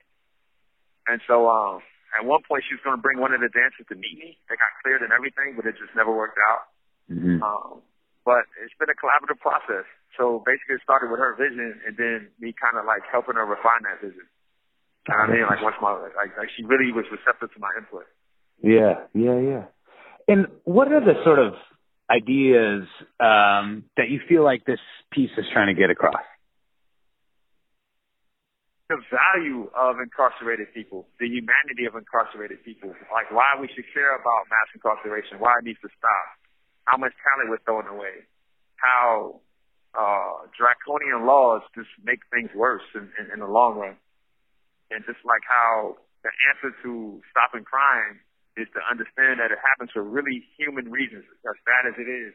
And 1.08 1.24
so, 1.24 1.48
um, 1.48 1.80
at 2.12 2.26
one 2.26 2.44
point, 2.44 2.68
she 2.68 2.76
was 2.76 2.84
going 2.84 2.98
to 2.98 3.02
bring 3.02 3.16
one 3.16 3.32
of 3.32 3.40
the 3.40 3.48
dancers 3.48 3.86
to 3.88 3.96
meet 3.96 4.18
me. 4.18 4.36
They 4.50 4.60
got 4.60 4.76
cleared 4.84 5.00
and 5.00 5.14
everything, 5.14 5.56
but 5.56 5.64
it 5.64 5.78
just 5.80 5.94
never 5.96 6.12
worked 6.12 6.36
out. 6.36 6.68
Mm-hmm. 7.10 7.42
Um, 7.42 7.82
but 8.24 8.46
it's 8.62 8.74
been 8.78 8.88
a 8.88 8.98
collaborative 8.98 9.42
process. 9.42 9.84
So 10.14 10.42
basically, 10.46 10.78
it 10.78 10.84
started 10.86 11.10
with 11.10 11.18
her 11.18 11.34
vision, 11.34 11.82
and 11.86 11.96
then 11.98 12.30
me 12.38 12.54
kind 12.54 12.78
of 12.78 12.86
like 12.86 13.02
helping 13.10 13.34
her 13.34 13.46
refine 13.46 13.82
that 13.84 13.98
vision. 13.98 14.26
You 15.08 15.16
know 15.16 15.20
what 15.20 15.30
I 15.30 15.32
mean? 15.32 15.46
Like 15.48 15.62
once 15.62 15.76
my 15.80 15.92
like, 16.14 16.36
like 16.38 16.50
she 16.54 16.62
really 16.62 16.92
was 16.92 17.04
receptive 17.10 17.50
to 17.54 17.58
my 17.58 17.72
input. 17.78 18.06
Yeah, 18.62 19.08
yeah, 19.14 19.38
yeah. 19.40 19.64
And 20.28 20.46
what 20.64 20.92
are 20.92 21.00
the 21.00 21.18
sort 21.24 21.38
of 21.40 21.54
ideas 22.10 22.86
um, 23.18 23.88
that 23.96 24.10
you 24.10 24.20
feel 24.28 24.44
like 24.44 24.64
this 24.66 24.82
piece 25.10 25.30
is 25.38 25.46
trying 25.52 25.74
to 25.74 25.78
get 25.78 25.90
across? 25.90 26.22
the 28.90 28.98
value 29.06 29.70
of 29.70 30.02
incarcerated 30.02 30.66
people, 30.74 31.06
the 31.22 31.30
humanity 31.30 31.86
of 31.86 31.94
incarcerated 31.94 32.58
people, 32.66 32.90
like 33.14 33.30
why 33.30 33.54
we 33.54 33.70
should 33.70 33.86
care 33.94 34.18
about 34.18 34.50
mass 34.50 34.66
incarceration, 34.74 35.38
why 35.38 35.54
it 35.62 35.64
needs 35.64 35.78
to 35.78 35.86
stop, 35.94 36.26
how 36.84 36.96
much 36.96 37.12
talent 37.22 37.50
we're 37.50 37.62
throwing 37.64 37.86
away, 37.86 38.26
how 38.76 39.40
uh, 39.94 40.46
draconian 40.56 41.26
laws 41.26 41.62
just 41.74 41.90
make 42.04 42.20
things 42.30 42.50
worse 42.54 42.86
in, 42.94 43.10
in, 43.18 43.32
in 43.34 43.38
the 43.40 43.50
long 43.50 43.78
run, 43.78 43.96
and 44.90 45.04
just 45.06 45.20
like 45.24 45.42
how 45.46 45.96
the 46.22 46.30
answer 46.52 46.74
to 46.82 47.20
stopping 47.30 47.64
crime 47.64 48.20
is 48.56 48.66
to 48.74 48.80
understand 48.90 49.38
that 49.40 49.50
it 49.54 49.58
happens 49.62 49.90
for 49.94 50.02
really 50.02 50.44
human 50.58 50.90
reasons, 50.90 51.24
as 51.46 51.58
bad 51.64 51.88
as 51.88 51.96
it 51.96 52.10
is. 52.10 52.34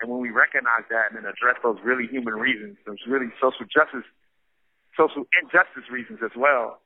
And 0.00 0.08
when 0.08 0.20
we 0.24 0.30
recognize 0.30 0.88
that 0.88 1.12
and 1.12 1.20
then 1.20 1.28
address 1.28 1.60
those 1.60 1.76
really 1.84 2.08
human 2.08 2.32
reasons, 2.34 2.80
those 2.86 3.02
really 3.04 3.28
social 3.36 3.68
justice 3.68 4.06
social 4.96 5.24
injustice 5.38 5.86
reasons 5.90 6.18
as 6.24 6.34
well, 6.34 6.80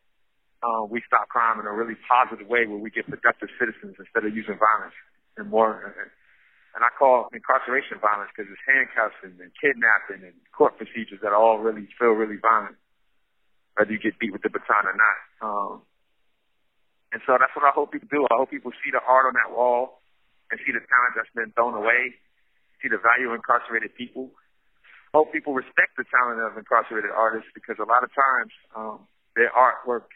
uh, 0.62 0.84
we 0.84 1.02
stop 1.06 1.28
crime 1.28 1.60
in 1.60 1.66
a 1.66 1.72
really 1.72 1.96
positive 2.08 2.46
way 2.48 2.66
where 2.66 2.78
we 2.78 2.90
get 2.90 3.06
productive 3.08 3.48
citizens 3.58 3.96
instead 3.98 4.24
of 4.24 4.34
using 4.34 4.56
violence 4.56 4.96
and 5.36 5.50
more. 5.50 5.94
And 6.74 6.82
I 6.82 6.90
call 6.90 7.30
incarceration 7.30 8.02
violence 8.02 8.34
because 8.34 8.50
it's 8.50 8.62
handcuffs 8.66 9.14
and, 9.22 9.38
kidnapping 9.54 10.26
and 10.26 10.34
court 10.50 10.74
procedures 10.74 11.22
that 11.22 11.30
all 11.30 11.62
really 11.62 11.86
feel 11.94 12.18
really 12.18 12.36
violent, 12.36 12.74
whether 13.78 13.94
you 13.94 14.02
get 14.02 14.18
beat 14.18 14.34
with 14.34 14.42
the 14.42 14.50
baton 14.50 14.90
or 14.90 14.96
not. 14.98 15.18
Um, 15.38 15.74
and 17.14 17.22
so 17.22 17.38
that's 17.38 17.54
what 17.54 17.62
I 17.62 17.70
hope 17.70 17.94
people 17.94 18.10
do. 18.10 18.26
I 18.26 18.42
hope 18.42 18.50
people 18.50 18.74
see 18.82 18.90
the 18.90 18.98
art 19.06 19.30
on 19.30 19.38
that 19.38 19.54
wall 19.54 20.02
and 20.50 20.58
see 20.66 20.74
the 20.74 20.82
talent 20.82 21.14
that's 21.14 21.30
been 21.30 21.54
thrown 21.54 21.78
away, 21.78 22.18
see 22.82 22.90
the 22.90 22.98
value 22.98 23.30
of 23.30 23.38
incarcerated 23.38 23.94
people. 23.94 24.34
I 25.14 25.22
hope 25.22 25.30
people 25.30 25.54
respect 25.54 25.94
the 25.94 26.02
talent 26.10 26.42
of 26.42 26.58
incarcerated 26.58 27.14
artists 27.14 27.54
because 27.54 27.78
a 27.78 27.86
lot 27.86 28.02
of 28.02 28.10
times 28.10 28.50
um, 28.74 28.98
their 29.38 29.54
artwork 29.54 30.10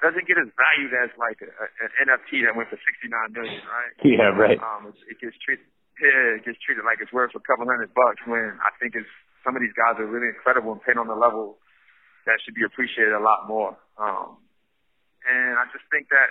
doesn't 0.00 0.26
get 0.26 0.40
as 0.40 0.48
valued 0.58 0.96
as 0.96 1.12
like 1.14 1.38
a, 1.44 1.52
a, 1.52 1.66
an 1.84 2.08
NFT 2.10 2.48
that 2.48 2.56
went 2.56 2.72
for 2.72 2.80
69 2.80 3.12
million, 3.36 3.62
right? 3.68 3.92
Yeah, 4.02 4.32
right. 4.34 4.58
Um, 4.58 4.90
it 5.06 5.20
gets 5.22 5.38
treated, 5.44 5.68
yeah, 6.00 6.40
it 6.40 6.44
gets 6.46 6.58
treated 6.64 6.86
like 6.86 7.02
it's 7.02 7.12
worth 7.12 7.34
a 7.36 7.42
couple 7.44 7.68
hundred 7.68 7.92
bucks 7.92 8.22
when 8.24 8.56
I 8.62 8.70
think 8.80 8.96
it's 8.96 9.10
some 9.44 9.56
of 9.56 9.60
these 9.60 9.74
guys 9.74 9.98
are 9.98 10.06
really 10.06 10.30
incredible 10.30 10.72
and 10.72 10.80
paint 10.80 10.96
on 10.96 11.10
the 11.10 11.18
level 11.18 11.58
that 12.26 12.38
should 12.44 12.54
be 12.54 12.62
appreciated 12.62 13.12
a 13.12 13.22
lot 13.22 13.50
more. 13.50 13.74
Um, 13.98 14.38
and 15.26 15.58
I 15.58 15.66
just 15.74 15.84
think 15.90 16.08
that 16.10 16.30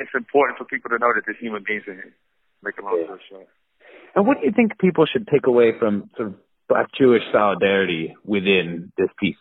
it's 0.00 0.12
important 0.14 0.58
for 0.58 0.64
people 0.64 0.90
to 0.90 0.98
know 0.98 1.12
that 1.14 1.24
there's 1.24 1.40
human 1.40 1.64
beings 1.64 1.84
in 1.86 1.94
here. 1.94 2.14
Make 2.62 2.76
a 2.78 2.84
long 2.84 3.00
story 3.04 3.20
short. 3.28 3.48
And 4.14 4.26
what 4.26 4.40
do 4.40 4.46
you 4.46 4.52
think 4.54 4.78
people 4.78 5.06
should 5.06 5.26
take 5.28 5.46
away 5.46 5.72
from 5.78 6.10
sort 6.16 6.28
of 6.28 6.34
Black 6.68 6.88
Jewish 6.96 7.22
solidarity 7.32 8.14
within 8.24 8.92
this 8.96 9.08
piece? 9.20 9.40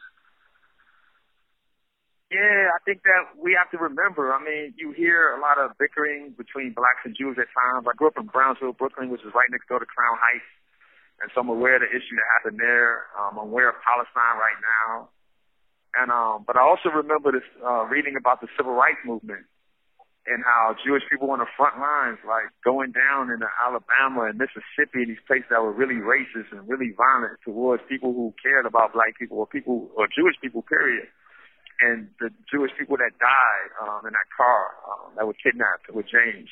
Yeah, 2.34 2.74
I 2.74 2.82
think 2.82 3.06
that 3.06 3.38
we 3.38 3.54
have 3.54 3.70
to 3.70 3.78
remember. 3.78 4.34
I 4.34 4.42
mean, 4.42 4.74
you 4.74 4.90
hear 4.90 5.38
a 5.38 5.40
lot 5.40 5.62
of 5.62 5.78
bickering 5.78 6.34
between 6.34 6.74
blacks 6.74 7.06
and 7.06 7.14
Jews 7.14 7.38
at 7.38 7.46
times. 7.54 7.86
I 7.86 7.94
grew 7.94 8.10
up 8.10 8.18
in 8.18 8.26
Brownsville, 8.26 8.74
Brooklyn, 8.74 9.14
which 9.14 9.22
is 9.22 9.30
right 9.38 9.46
next 9.54 9.70
door 9.70 9.78
to 9.78 9.86
Crown 9.86 10.18
Heights, 10.18 10.50
and 11.22 11.30
so 11.30 11.46
I'm 11.46 11.54
aware 11.54 11.78
of 11.78 11.86
the 11.86 11.94
issue 11.94 12.18
that 12.18 12.26
happened 12.34 12.58
there. 12.58 13.06
Um, 13.14 13.38
I'm 13.38 13.54
aware 13.54 13.70
of 13.70 13.78
Palestine 13.86 14.42
right 14.42 14.58
now, 14.66 15.14
and 16.02 16.10
um, 16.10 16.42
but 16.50 16.58
I 16.58 16.66
also 16.66 16.90
remember 16.90 17.38
this 17.38 17.46
uh, 17.62 17.86
reading 17.86 18.18
about 18.18 18.42
the 18.42 18.50
civil 18.58 18.74
rights 18.74 19.06
movement 19.06 19.46
and 20.26 20.42
how 20.42 20.74
Jewish 20.82 21.06
people 21.14 21.30
were 21.30 21.38
on 21.38 21.46
the 21.46 21.54
front 21.54 21.78
lines, 21.78 22.18
like 22.26 22.50
going 22.66 22.98
down 22.98 23.30
into 23.30 23.46
Alabama 23.62 24.34
and 24.34 24.42
Mississippi, 24.42 25.06
and 25.06 25.14
these 25.14 25.22
places 25.30 25.54
that 25.54 25.62
were 25.62 25.76
really 25.76 26.02
racist 26.02 26.50
and 26.50 26.66
really 26.66 26.98
violent 26.98 27.38
towards 27.46 27.86
people 27.86 28.10
who 28.10 28.34
cared 28.42 28.66
about 28.66 28.90
black 28.90 29.14
people 29.22 29.38
or 29.38 29.46
people 29.46 29.94
or 29.94 30.10
Jewish 30.10 30.34
people, 30.42 30.66
period 30.66 31.06
and 31.82 32.10
the 32.20 32.30
Jewish 32.52 32.72
people 32.78 32.98
that 32.98 33.14
died 33.18 33.70
um, 33.82 34.06
in 34.06 34.14
that 34.14 34.30
car 34.36 34.78
um, 34.86 35.08
that 35.18 35.26
were 35.26 35.38
kidnapped 35.38 35.90
with 35.90 36.06
James, 36.06 36.50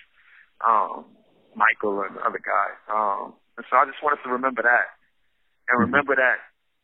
um, 0.66 1.06
Michael, 1.54 2.02
and 2.02 2.18
the 2.18 2.24
other 2.24 2.42
guy. 2.42 2.70
Um, 2.90 3.38
and 3.58 3.66
so 3.70 3.78
I 3.78 3.86
just 3.86 4.02
want 4.02 4.18
us 4.18 4.24
to 4.26 4.32
remember 4.32 4.64
that, 4.64 4.88
and 5.70 5.78
mm-hmm. 5.78 5.92
remember 5.92 6.16
that 6.18 6.40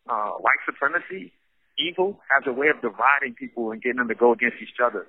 uh, 0.06 0.38
white 0.40 0.62
supremacy, 0.68 1.34
evil, 1.80 2.20
has 2.32 2.44
a 2.48 2.54
way 2.54 2.68
of 2.68 2.80
dividing 2.82 3.36
people 3.36 3.72
and 3.72 3.82
getting 3.82 3.98
them 3.98 4.12
to 4.12 4.18
go 4.18 4.32
against 4.34 4.62
each 4.62 4.80
other 4.84 5.08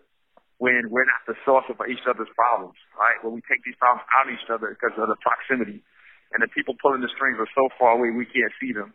when 0.58 0.90
we're 0.90 1.06
not 1.06 1.22
the 1.26 1.38
source 1.46 1.66
of 1.70 1.78
each 1.86 2.02
other's 2.10 2.30
problems, 2.34 2.74
right? 2.98 3.22
When 3.22 3.34
we 3.34 3.42
take 3.46 3.62
these 3.62 3.78
problems 3.78 4.02
out 4.10 4.26
of 4.26 4.34
each 4.34 4.48
other 4.50 4.74
because 4.74 4.94
of 4.98 5.06
the 5.06 5.18
proximity, 5.22 5.86
and 6.34 6.42
the 6.42 6.50
people 6.50 6.74
pulling 6.82 7.00
the 7.00 7.08
strings 7.14 7.38
are 7.38 7.48
so 7.54 7.70
far 7.78 7.94
away 7.96 8.10
we 8.10 8.26
can't 8.26 8.52
see 8.60 8.74
them. 8.74 8.92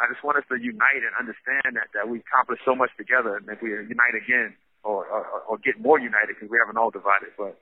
I 0.00 0.08
just 0.08 0.24
want 0.24 0.40
us 0.40 0.46
to 0.48 0.56
unite 0.56 1.04
and 1.04 1.12
understand 1.20 1.76
that 1.76 1.92
that 1.92 2.08
we 2.08 2.24
accomplished 2.24 2.64
so 2.64 2.74
much 2.74 2.90
together, 2.96 3.36
and 3.36 3.44
if 3.52 3.60
we 3.60 3.70
unite 3.70 4.16
again, 4.16 4.56
or 4.82 5.04
or, 5.04 5.22
or 5.48 5.54
get 5.60 5.76
more 5.76 6.00
united, 6.00 6.34
because 6.34 6.48
we 6.48 6.56
haven't 6.56 6.80
all 6.80 6.90
divided, 6.90 7.36
but 7.36 7.60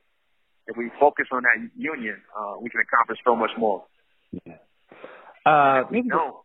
if 0.71 0.77
we 0.77 0.91
focus 1.01 1.27
on 1.33 1.43
that 1.43 1.59
union, 1.75 2.23
uh, 2.37 2.55
we 2.63 2.71
can 2.71 2.81
accomplish 2.81 3.19
so 3.27 3.35
much 3.35 3.51
more. 3.59 3.83
Yeah. 4.47 4.63
Uh, 5.45 5.89
we 5.91 6.03
know 6.03 6.45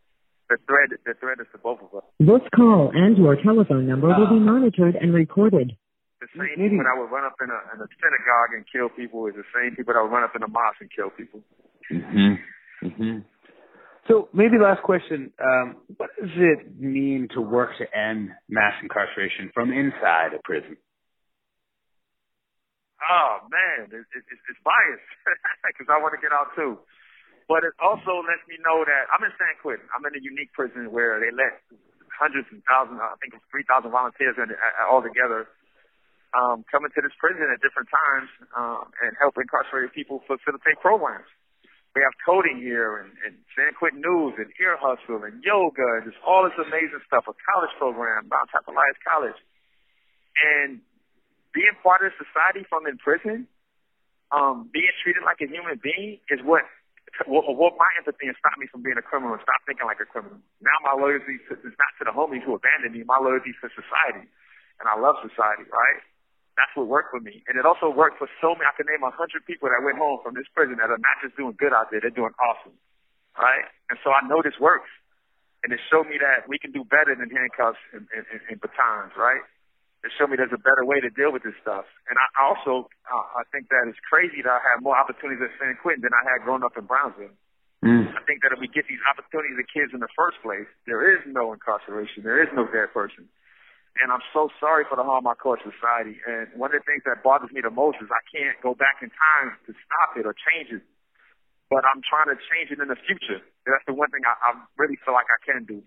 the 0.50 0.58
thread. 0.66 0.98
The 1.06 1.14
thread 1.20 1.38
is 1.40 1.48
to 1.52 1.60
both 1.60 1.80
of 1.84 1.94
us. 1.94 2.08
This 2.20 2.42
call 2.56 2.92
and 2.94 3.18
your 3.18 3.36
telephone 3.36 3.86
number 3.86 4.08
will 4.08 4.32
be 4.32 4.40
monitored 4.40 4.96
and 4.96 5.14
recorded. 5.14 5.78
The 6.24 6.28
same 6.40 6.56
maybe. 6.56 6.80
people 6.80 6.88
that 6.88 6.96
would 6.96 7.12
run 7.12 7.28
up 7.28 7.36
in 7.44 7.52
a, 7.52 7.60
in 7.76 7.84
a 7.84 7.90
synagogue 8.00 8.56
and 8.56 8.64
kill 8.72 8.88
people 8.88 9.28
is 9.28 9.36
the 9.36 9.44
same 9.52 9.76
people 9.76 9.94
that 9.94 10.02
would 10.02 10.12
run 10.12 10.24
up 10.24 10.32
in 10.36 10.42
a 10.42 10.48
mosque 10.48 10.80
and 10.80 10.90
kill 10.90 11.12
people. 11.12 11.44
Mhm. 11.92 12.40
Mhm. 12.82 13.26
So 14.08 14.28
maybe 14.34 14.60
last 14.60 14.84
question: 14.84 15.32
um, 15.40 15.78
What 15.98 16.10
does 16.20 16.36
it 16.36 16.80
mean 16.80 17.28
to 17.36 17.42
work 17.42 17.72
to 17.80 17.86
end 17.96 18.32
mass 18.50 18.74
incarceration 18.82 19.52
from 19.54 19.72
inside 19.72 20.36
a 20.36 20.42
prison? 20.44 20.76
Oh 23.04 23.44
man, 23.52 23.92
it, 23.92 24.04
it, 24.04 24.24
it's 24.28 24.62
biased 24.64 25.10
because 25.68 25.88
I 25.92 26.00
want 26.00 26.16
to 26.16 26.22
get 26.24 26.32
out 26.32 26.52
too. 26.56 26.80
But 27.48 27.68
it 27.68 27.76
also 27.80 28.24
lets 28.24 28.44
me 28.48 28.56
know 28.64 28.88
that 28.88 29.12
I'm 29.12 29.24
in 29.24 29.32
San 29.36 29.56
Quentin. 29.60 29.84
I'm 29.92 30.04
in 30.08 30.16
a 30.16 30.24
unique 30.24 30.56
prison 30.56 30.88
where 30.96 31.20
they 31.20 31.32
let 31.32 31.60
hundreds 32.16 32.48
and 32.56 32.64
thousands, 32.64 33.04
I 33.04 33.20
think 33.20 33.36
it's 33.36 33.44
3,000 33.52 33.92
volunteers 33.92 34.40
in, 34.40 34.48
uh, 34.48 34.88
all 34.88 35.04
together 35.04 35.50
um, 36.34 36.66
come 36.70 36.86
into 36.86 37.02
this 37.02 37.14
prison 37.20 37.46
at 37.52 37.62
different 37.62 37.90
times 37.92 38.30
um, 38.58 38.90
and 39.04 39.14
help 39.20 39.38
incarcerated 39.38 39.94
people 39.94 40.22
facilitate 40.26 40.80
programs 40.82 41.28
we 41.94 42.02
have 42.02 42.18
coding 42.26 42.58
here 42.58 42.98
and, 42.98 43.14
and 43.22 43.38
San 43.54 43.78
Quentin 43.78 44.02
News 44.02 44.34
and 44.42 44.50
Ear 44.58 44.78
Hustle 44.82 45.22
and 45.22 45.38
yoga 45.46 46.02
and 46.02 46.10
just 46.10 46.18
all 46.26 46.42
this 46.42 46.58
amazing 46.58 47.06
stuff, 47.06 47.30
a 47.30 47.38
college 47.46 47.74
program, 47.78 48.26
Mount 48.34 48.50
Tamalpais 48.50 48.98
College. 49.06 49.38
And 50.42 50.82
being 51.54 51.78
part 51.86 52.02
of 52.02 52.18
society 52.18 52.66
from 52.66 52.90
in 52.90 52.98
prison, 52.98 53.46
um, 54.34 54.74
being 54.74 54.90
treated 55.06 55.22
like 55.22 55.38
a 55.46 55.48
human 55.50 55.78
being 55.78 56.18
is 56.34 56.42
what 56.42 56.66
what 57.30 57.78
my 57.78 57.92
empathy 58.02 58.26
and 58.26 58.34
stop 58.42 58.58
me 58.58 58.66
from 58.66 58.82
being 58.82 58.98
a 58.98 59.06
criminal 59.06 59.38
and 59.38 59.44
stop 59.46 59.62
thinking 59.70 59.86
like 59.86 60.02
a 60.02 60.10
criminal. 60.10 60.42
Now 60.66 60.74
my 60.82 60.98
loyalty 60.98 61.38
is 61.46 61.78
not 61.78 61.94
to 62.02 62.10
the 62.10 62.14
homies 62.16 62.42
who 62.42 62.58
abandoned 62.58 62.98
me, 62.98 63.06
my 63.06 63.22
loyalty 63.22 63.54
is 63.54 63.60
to 63.62 63.70
society. 63.70 64.26
And 64.82 64.90
I 64.90 64.98
love 64.98 65.22
society, 65.22 65.70
right? 65.70 66.02
That's 66.54 66.70
what 66.78 66.86
worked 66.86 67.10
for 67.10 67.20
me. 67.20 67.42
And 67.50 67.58
it 67.58 67.66
also 67.66 67.90
worked 67.90 68.22
for 68.22 68.30
so 68.38 68.54
many. 68.54 68.70
I 68.70 68.76
can 68.78 68.86
name 68.86 69.02
a 69.02 69.10
hundred 69.10 69.42
people 69.50 69.74
that 69.74 69.82
went 69.82 69.98
home 69.98 70.22
from 70.22 70.38
this 70.38 70.46
prison 70.54 70.78
that 70.78 70.94
are 70.94 71.02
not 71.02 71.18
just 71.26 71.34
doing 71.34 71.58
good 71.58 71.74
out 71.74 71.90
there, 71.90 72.02
they're 72.02 72.14
doing 72.14 72.34
awesome. 72.38 72.78
Right? 73.34 73.66
And 73.90 73.98
so 74.06 74.14
I 74.14 74.22
know 74.30 74.46
this 74.46 74.58
works. 74.62 74.90
And 75.66 75.72
it 75.72 75.80
showed 75.90 76.12
me 76.12 76.20
that 76.20 76.46
we 76.46 76.60
can 76.60 76.76
do 76.76 76.84
better 76.84 77.16
than 77.16 77.32
handcuffs 77.32 77.80
and, 77.96 78.06
and, 78.12 78.26
and 78.52 78.60
batons, 78.60 79.16
right? 79.16 79.42
It 80.04 80.12
showed 80.20 80.28
me 80.28 80.36
there's 80.36 80.52
a 80.52 80.60
better 80.60 80.84
way 80.84 81.00
to 81.00 81.08
deal 81.08 81.32
with 81.32 81.48
this 81.48 81.56
stuff. 81.64 81.88
And 82.12 82.20
I 82.20 82.28
also, 82.44 82.92
uh, 83.08 83.40
I 83.40 83.48
think 83.56 83.72
that 83.72 83.88
it's 83.88 84.00
crazy 84.04 84.44
that 84.44 84.52
I 84.52 84.60
have 84.76 84.84
more 84.84 85.00
opportunities 85.00 85.40
at 85.40 85.56
San 85.56 85.80
Quentin 85.80 86.04
than 86.04 86.12
I 86.12 86.22
had 86.28 86.44
growing 86.44 86.68
up 86.68 86.76
in 86.76 86.84
Brownsville. 86.84 87.32
Mm. 87.80 88.12
I 88.12 88.22
think 88.28 88.44
that 88.44 88.52
if 88.52 88.60
we 88.60 88.68
get 88.68 88.92
these 88.92 89.00
opportunities 89.08 89.56
to 89.56 89.64
kids 89.68 89.96
in 89.96 90.04
the 90.04 90.12
first 90.12 90.44
place, 90.44 90.68
there 90.84 91.04
is 91.08 91.24
no 91.24 91.56
incarceration. 91.56 92.28
There 92.28 92.44
is 92.44 92.52
no 92.52 92.68
dead 92.68 92.92
person. 92.92 93.32
And 94.02 94.10
I'm 94.10 94.26
so 94.34 94.50
sorry 94.58 94.90
for 94.90 94.98
the 94.98 95.06
harm 95.06 95.30
I 95.30 95.38
caused 95.38 95.62
society. 95.62 96.18
And 96.26 96.50
one 96.58 96.74
of 96.74 96.82
the 96.82 96.86
things 96.90 97.06
that 97.06 97.22
bothers 97.22 97.54
me 97.54 97.62
the 97.62 97.70
most 97.70 98.02
is 98.02 98.10
I 98.10 98.26
can't 98.34 98.58
go 98.66 98.74
back 98.74 99.06
in 99.06 99.14
time 99.14 99.54
to 99.70 99.72
stop 99.86 100.18
it 100.18 100.26
or 100.26 100.34
change 100.34 100.74
it. 100.74 100.82
But 101.70 101.86
I'm 101.86 102.02
trying 102.02 102.34
to 102.34 102.38
change 102.38 102.74
it 102.74 102.82
in 102.82 102.90
the 102.90 102.98
future. 102.98 103.42
That's 103.70 103.86
the 103.86 103.94
one 103.94 104.10
thing 104.10 104.26
I, 104.26 104.34
I 104.34 104.52
really 104.82 104.98
feel 105.06 105.14
like 105.14 105.30
I 105.30 105.40
can 105.46 105.66
do. 105.70 105.86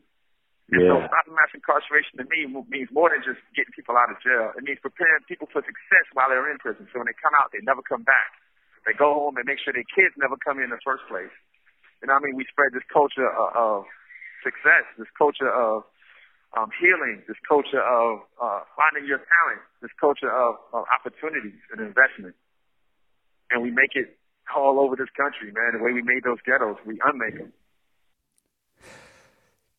And 0.71 0.83
yeah. 0.83 0.91
so 0.91 1.07
stopping 1.07 1.35
mass 1.35 1.55
incarceration 1.55 2.19
to 2.19 2.27
me 2.27 2.47
means 2.71 2.91
more 2.91 3.11
than 3.11 3.23
just 3.23 3.39
getting 3.55 3.71
people 3.71 3.95
out 3.95 4.11
of 4.11 4.19
jail. 4.19 4.51
It 4.55 4.67
means 4.67 4.83
preparing 4.83 5.23
people 5.31 5.47
for 5.51 5.63
success 5.63 6.07
while 6.15 6.27
they're 6.27 6.51
in 6.51 6.59
prison. 6.59 6.91
So 6.91 6.99
when 6.99 7.07
they 7.07 7.15
come 7.19 7.35
out, 7.39 7.55
they 7.55 7.63
never 7.63 7.87
come 7.87 8.03
back. 8.03 8.35
They 8.83 8.95
go 8.95 9.15
home 9.15 9.39
and 9.39 9.47
make 9.47 9.63
sure 9.63 9.75
their 9.75 9.87
kids 9.95 10.15
never 10.19 10.35
come 10.43 10.59
in, 10.59 10.71
the 10.71 10.83
first 10.83 11.07
place. 11.11 11.31
What 12.03 12.11
I 12.11 12.19
mean? 12.23 12.39
We 12.39 12.47
spread 12.51 12.71
this 12.75 12.87
culture 12.91 13.27
of, 13.27 13.51
of 13.55 13.79
success, 14.43 14.87
this 14.99 15.11
culture 15.19 15.51
of 15.51 15.87
um, 16.57 16.71
healing, 16.81 17.23
this 17.29 17.37
culture 17.47 17.83
of 17.83 18.21
uh, 18.43 18.61
finding 18.77 19.07
your 19.07 19.19
talent, 19.19 19.61
this 19.83 19.91
culture 20.01 20.31
of, 20.31 20.57
of 20.73 20.85
opportunities 20.93 21.61
and 21.71 21.81
investment. 21.81 22.35
And 23.51 23.63
we 23.63 23.71
make 23.71 23.95
it 23.95 24.19
all 24.55 24.81
over 24.81 24.97
this 24.97 25.09
country, 25.17 25.53
man. 25.53 25.79
The 25.79 25.85
way 25.85 25.93
we 25.93 26.03
made 26.03 26.25
those 26.25 26.39
ghettos, 26.45 26.77
we 26.87 26.99
unmake 27.05 27.39
them. 27.39 27.53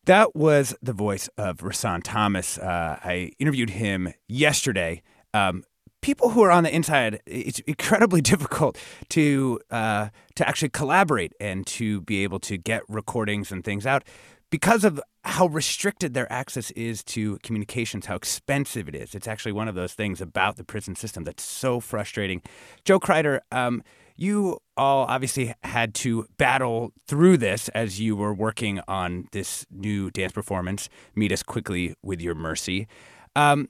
That 0.04 0.34
was 0.34 0.74
the 0.80 0.94
voice 0.94 1.28
of 1.36 1.58
Rahsaan 1.58 2.00
Thomas. 2.02 2.56
Uh, 2.56 2.98
I 3.02 3.32
interviewed 3.38 3.70
him 3.70 4.14
yesterday. 4.26 5.02
Um, 5.34 5.64
people 6.00 6.30
who 6.30 6.42
are 6.42 6.50
on 6.50 6.64
the 6.64 6.74
inside, 6.74 7.20
it's 7.26 7.58
incredibly 7.60 8.20
difficult 8.22 8.78
to 9.10 9.60
uh, 9.70 10.08
to 10.36 10.48
actually 10.48 10.70
collaborate 10.70 11.34
and 11.40 11.66
to 11.66 12.00
be 12.02 12.22
able 12.22 12.38
to 12.40 12.56
get 12.56 12.82
recordings 12.88 13.52
and 13.52 13.64
things 13.64 13.84
out 13.84 14.04
because 14.50 14.84
of 14.84 15.00
how 15.24 15.46
restricted 15.46 16.14
their 16.14 16.30
access 16.32 16.70
is 16.72 17.04
to 17.04 17.38
communications, 17.42 18.06
how 18.06 18.16
expensive 18.16 18.88
it 18.88 18.94
is. 18.94 19.14
It's 19.14 19.28
actually 19.28 19.52
one 19.52 19.68
of 19.68 19.74
those 19.74 19.94
things 19.94 20.20
about 20.20 20.56
the 20.56 20.64
prison 20.64 20.94
system 20.94 21.24
that's 21.24 21.42
so 21.42 21.80
frustrating. 21.80 22.42
Jo 22.84 22.98
Kreiter, 22.98 23.40
um, 23.52 23.82
you 24.16 24.58
all 24.76 25.04
obviously 25.06 25.54
had 25.62 25.94
to 25.94 26.26
battle 26.38 26.92
through 27.06 27.36
this 27.36 27.68
as 27.70 28.00
you 28.00 28.16
were 28.16 28.34
working 28.34 28.80
on 28.88 29.28
this 29.32 29.64
new 29.70 30.10
dance 30.10 30.32
performance, 30.32 30.88
Meet 31.14 31.32
Us 31.32 31.42
Quickly 31.42 31.94
with 32.02 32.20
Your 32.20 32.34
Mercy. 32.34 32.88
Um, 33.36 33.68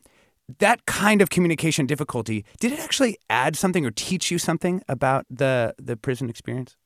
that 0.59 0.87
kind 0.87 1.21
of 1.21 1.29
communication 1.29 1.87
difficulty, 1.87 2.45
did 2.61 2.73
it 2.73 2.81
actually 2.81 3.19
add 3.29 3.57
something 3.57 3.85
or 3.85 3.91
teach 3.91 4.31
you 4.31 4.39
something 4.39 4.83
about 4.89 5.27
the 5.29 5.75
the 5.79 5.97
prison 5.97 6.31
experience? 6.31 6.77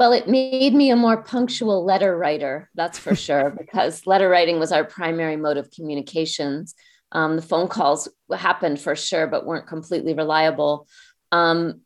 Well, 0.00 0.12
it 0.12 0.26
made 0.26 0.72
me 0.72 0.90
a 0.90 0.96
more 0.96 1.22
punctual 1.22 1.84
letter 1.84 2.16
writer, 2.16 2.70
that's 2.74 2.98
for 2.98 3.14
sure, 3.26 3.50
because 3.50 4.06
letter 4.06 4.30
writing 4.30 4.58
was 4.58 4.72
our 4.72 4.82
primary 4.82 5.36
mode 5.36 5.58
of 5.58 5.70
communications. 5.70 6.74
Um, 7.12 7.36
the 7.36 7.42
phone 7.42 7.68
calls 7.68 8.08
happened 8.34 8.80
for 8.80 8.96
sure, 8.96 9.26
but 9.26 9.44
weren't 9.44 9.66
completely 9.66 10.14
reliable. 10.14 10.88
Um, 11.32 11.82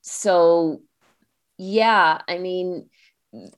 so, 0.00 0.82
yeah, 1.58 2.20
I 2.28 2.38
mean, 2.38 2.88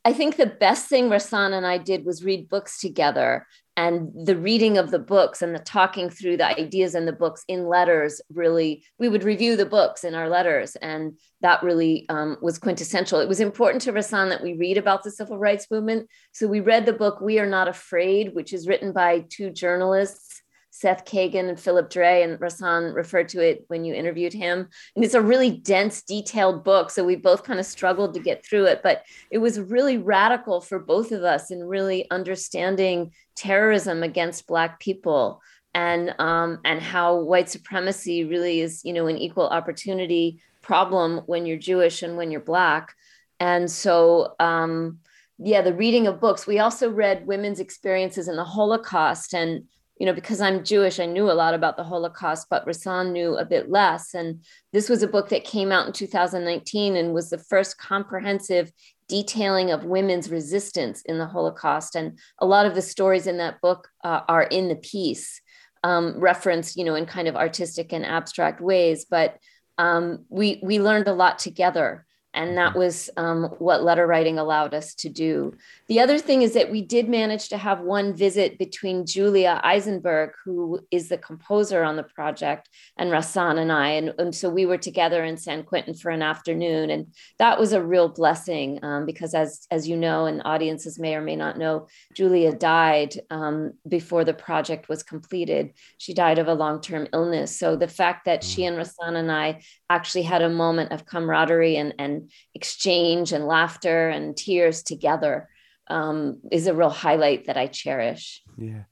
I 0.03 0.11
think 0.13 0.37
the 0.37 0.47
best 0.47 0.87
thing 0.89 1.09
Rahsaan 1.09 1.53
and 1.53 1.65
I 1.65 1.77
did 1.77 2.03
was 2.03 2.23
read 2.23 2.49
books 2.49 2.79
together 2.79 3.45
and 3.75 4.11
the 4.13 4.37
reading 4.37 4.77
of 4.77 4.91
the 4.91 4.99
books 4.99 5.41
and 5.41 5.55
the 5.55 5.59
talking 5.59 6.09
through 6.09 6.37
the 6.37 6.59
ideas 6.59 6.93
in 6.93 7.05
the 7.05 7.11
books 7.11 7.43
in 7.47 7.67
letters 7.67 8.21
really 8.31 8.83
we 8.99 9.09
would 9.09 9.23
review 9.23 9.55
the 9.55 9.65
books 9.65 10.03
in 10.03 10.13
our 10.13 10.29
letters 10.29 10.75
and 10.77 11.17
that 11.41 11.63
really 11.63 12.05
um, 12.09 12.37
was 12.41 12.59
quintessential. 12.59 13.19
It 13.19 13.27
was 13.27 13.39
important 13.39 13.81
to 13.83 13.91
rahsaan 13.91 14.29
that 14.29 14.43
we 14.43 14.53
read 14.53 14.77
about 14.77 15.03
the 15.03 15.11
civil 15.11 15.37
rights 15.37 15.67
movement. 15.71 16.07
So 16.31 16.47
we 16.47 16.59
read 16.59 16.85
the 16.85 16.93
book 16.93 17.19
we 17.19 17.39
are 17.39 17.49
not 17.49 17.67
afraid 17.67 18.35
which 18.35 18.53
is 18.53 18.67
written 18.67 18.93
by 18.93 19.25
two 19.29 19.49
journalists 19.49 20.42
Seth 20.83 21.05
Cagin 21.05 21.47
and 21.47 21.57
Philip 21.57 21.89
Dray, 21.89 22.23
and 22.23 22.37
Rahsaan 22.41 22.93
referred 22.93 23.29
to 23.29 23.39
it 23.39 23.63
when 23.69 23.85
you 23.85 23.93
interviewed 23.93 24.33
him. 24.33 24.67
And 24.97 25.05
it's 25.05 25.13
a 25.13 25.21
really 25.21 25.49
dense, 25.49 26.01
detailed 26.01 26.65
book. 26.65 26.91
So 26.91 27.05
we 27.05 27.15
both 27.15 27.45
kind 27.45 27.57
of 27.57 27.65
struggled 27.65 28.13
to 28.13 28.19
get 28.19 28.45
through 28.45 28.65
it, 28.65 28.81
but 28.83 29.03
it 29.31 29.37
was 29.37 29.61
really 29.61 29.97
radical 29.97 30.59
for 30.59 30.79
both 30.79 31.13
of 31.13 31.23
us 31.23 31.51
in 31.51 31.63
really 31.63 32.11
understanding 32.11 33.13
terrorism 33.33 34.03
against 34.03 34.45
Black 34.45 34.81
people 34.81 35.41
and 35.73 36.13
um, 36.19 36.59
and 36.65 36.81
how 36.81 37.15
white 37.15 37.47
supremacy 37.47 38.25
really 38.25 38.59
is, 38.59 38.83
you 38.83 38.91
know, 38.91 39.07
an 39.07 39.17
equal 39.17 39.47
opportunity 39.47 40.41
problem 40.61 41.19
when 41.27 41.45
you're 41.45 41.57
Jewish 41.57 42.03
and 42.03 42.17
when 42.17 42.29
you're 42.29 42.41
Black. 42.41 42.93
And 43.39 43.71
so, 43.71 44.35
um, 44.41 44.99
yeah, 45.37 45.61
the 45.61 45.73
reading 45.73 46.07
of 46.07 46.19
books. 46.19 46.45
We 46.45 46.59
also 46.59 46.91
read 46.91 47.25
women's 47.25 47.61
experiences 47.61 48.27
in 48.27 48.35
the 48.35 48.43
Holocaust 48.43 49.33
and 49.33 49.63
you 49.97 50.05
know, 50.05 50.13
because 50.13 50.41
I'm 50.41 50.63
Jewish, 50.63 50.99
I 50.99 51.05
knew 51.05 51.29
a 51.29 51.33
lot 51.33 51.53
about 51.53 51.77
the 51.77 51.83
Holocaust, 51.83 52.47
but 52.49 52.65
Rahsaan 52.65 53.11
knew 53.11 53.37
a 53.37 53.45
bit 53.45 53.69
less. 53.69 54.13
And 54.13 54.43
this 54.71 54.89
was 54.89 55.03
a 55.03 55.07
book 55.07 55.29
that 55.29 55.43
came 55.43 55.71
out 55.71 55.85
in 55.85 55.93
2019 55.93 56.95
and 56.95 57.13
was 57.13 57.29
the 57.29 57.37
first 57.37 57.77
comprehensive 57.77 58.71
detailing 59.07 59.69
of 59.69 59.85
women's 59.85 60.31
resistance 60.31 61.03
in 61.03 61.19
the 61.19 61.27
Holocaust. 61.27 61.95
And 61.95 62.17
a 62.39 62.45
lot 62.45 62.65
of 62.65 62.73
the 62.73 62.81
stories 62.81 63.27
in 63.27 63.37
that 63.37 63.61
book 63.61 63.87
uh, 64.03 64.21
are 64.27 64.43
in 64.43 64.67
the 64.67 64.75
piece, 64.75 65.39
um, 65.83 66.19
referenced, 66.19 66.75
you 66.75 66.85
know, 66.85 66.95
in 66.95 67.05
kind 67.05 67.27
of 67.27 67.35
artistic 67.35 67.93
and 67.93 68.05
abstract 68.05 68.61
ways. 68.61 69.05
But 69.09 69.37
um, 69.77 70.25
we 70.29 70.59
we 70.63 70.79
learned 70.79 71.07
a 71.07 71.13
lot 71.13 71.39
together 71.39 72.05
and 72.33 72.57
that 72.57 72.75
was 72.75 73.09
um, 73.17 73.43
what 73.59 73.83
letter 73.83 74.07
writing 74.07 74.39
allowed 74.39 74.73
us 74.73 74.95
to 74.95 75.09
do. 75.09 75.53
The 75.87 75.99
other 75.99 76.17
thing 76.17 76.41
is 76.41 76.53
that 76.53 76.71
we 76.71 76.81
did 76.81 77.07
manage 77.07 77.49
to 77.49 77.57
have 77.57 77.81
one 77.81 78.13
visit 78.13 78.57
between 78.57 79.05
Julia 79.05 79.61
Eisenberg, 79.63 80.31
who 80.43 80.79
is 80.91 81.09
the 81.09 81.17
composer 81.17 81.83
on 81.83 81.95
the 81.95 82.03
project, 82.03 82.69
and 82.97 83.11
Rahsaan 83.11 83.59
and 83.59 83.71
I. 83.71 83.89
And, 83.89 84.13
and 84.17 84.35
so 84.35 84.49
we 84.49 84.65
were 84.65 84.77
together 84.77 85.23
in 85.23 85.37
San 85.37 85.63
Quentin 85.63 85.93
for 85.93 86.09
an 86.09 86.21
afternoon. 86.21 86.89
And 86.89 87.13
that 87.37 87.59
was 87.59 87.73
a 87.73 87.83
real 87.83 88.09
blessing 88.09 88.79
um, 88.83 89.05
because, 89.05 89.33
as, 89.33 89.67
as 89.69 89.87
you 89.87 89.95
know, 89.95 90.25
and 90.25 90.41
audiences 90.45 90.99
may 90.99 91.15
or 91.15 91.21
may 91.21 91.35
not 91.35 91.57
know, 91.57 91.87
Julia 92.15 92.53
died 92.53 93.13
um, 93.29 93.73
before 93.87 94.23
the 94.23 94.33
project 94.33 94.89
was 94.89 95.03
completed. 95.03 95.73
She 95.97 96.13
died 96.13 96.39
of 96.39 96.47
a 96.47 96.53
long 96.53 96.81
term 96.81 97.07
illness. 97.13 97.57
So 97.57 97.75
the 97.75 97.87
fact 97.87 98.25
that 98.25 98.43
she 98.43 98.61
mm. 98.61 98.69
and 98.69 98.77
Rahsaan 98.77 99.15
and 99.17 99.31
I 99.31 99.61
actually 99.95 100.23
had 100.23 100.41
a 100.41 100.49
moment 100.49 100.91
of 100.91 101.05
camaraderie 101.05 101.75
and, 101.75 101.93
and 101.99 102.31
exchange 102.53 103.31
and 103.31 103.45
laughter 103.45 104.09
and 104.09 104.35
tears 104.35 104.83
together 104.83 105.49
um, 105.87 106.39
is 106.51 106.67
a 106.67 106.73
real 106.73 106.89
highlight 106.89 107.45
that 107.47 107.57
I 107.57 107.67
cherish. 107.67 108.41
Yeah. 108.57 108.83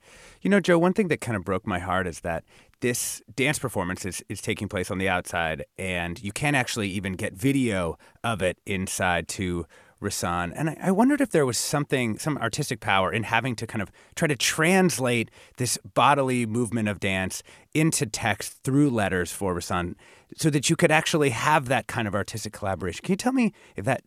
You 0.42 0.50
know, 0.50 0.60
Jo, 0.60 0.78
one 0.78 0.94
thing 0.94 1.08
that 1.10 1.22
kind 1.22 1.36
of 1.36 1.44
broke 1.44 1.66
my 1.68 1.80
heart 1.80 2.08
is 2.08 2.22
that 2.22 2.44
this 2.82 3.22
dance 3.36 3.60
performance 3.60 4.06
is, 4.06 4.24
is 4.28 4.42
taking 4.42 4.68
place 4.68 4.90
on 4.90 4.98
the 4.98 5.08
outside, 5.08 5.66
and 5.78 6.22
you 6.22 6.32
can't 6.32 6.56
actually 6.56 6.90
even 6.90 7.14
get 7.14 7.34
video 7.34 7.98
of 8.24 8.42
it 8.42 8.58
inside 8.66 9.28
to 9.30 9.66
Rahsaan. 10.02 10.52
And 10.56 10.72
I, 10.72 10.78
I, 10.84 10.92
wondered 10.92 11.22
if 11.22 11.30
there 11.30 11.46
was 11.46 11.58
something, 11.58 12.18
some 12.18 12.38
artistic 12.38 12.80
power 12.80 13.14
in 13.14 13.24
having 13.24 13.56
to 13.58 13.68
kind 13.68 13.82
of 13.82 13.92
try 14.16 14.28
to 14.28 14.36
translate 14.36 15.30
this 15.58 15.78
bodily 15.94 16.46
movement 16.46 16.90
of 16.90 17.00
dance 17.00 17.44
into 17.74 18.06
text 18.06 18.64
through 18.64 18.90
letters 18.90 19.32
for 19.32 19.56
Rahsaan 19.56 19.96
so 20.36 20.50
that 20.50 20.70
you 20.70 20.76
could 20.76 20.92
actually 20.92 21.30
have 21.30 21.68
that 21.68 21.88
kind 21.88 22.08
of 22.08 22.16
artistic 22.16 22.54
collaboration. 22.54 23.02
Can 23.04 23.14
you 23.14 23.18
tell 23.18 23.34
me 23.34 23.54
if 23.76 23.86
that 23.86 24.02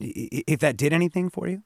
if 0.00 0.60
that 0.60 0.76
did 0.76 0.92
anything 0.92 1.28
for 1.28 1.48
you? 1.48 1.62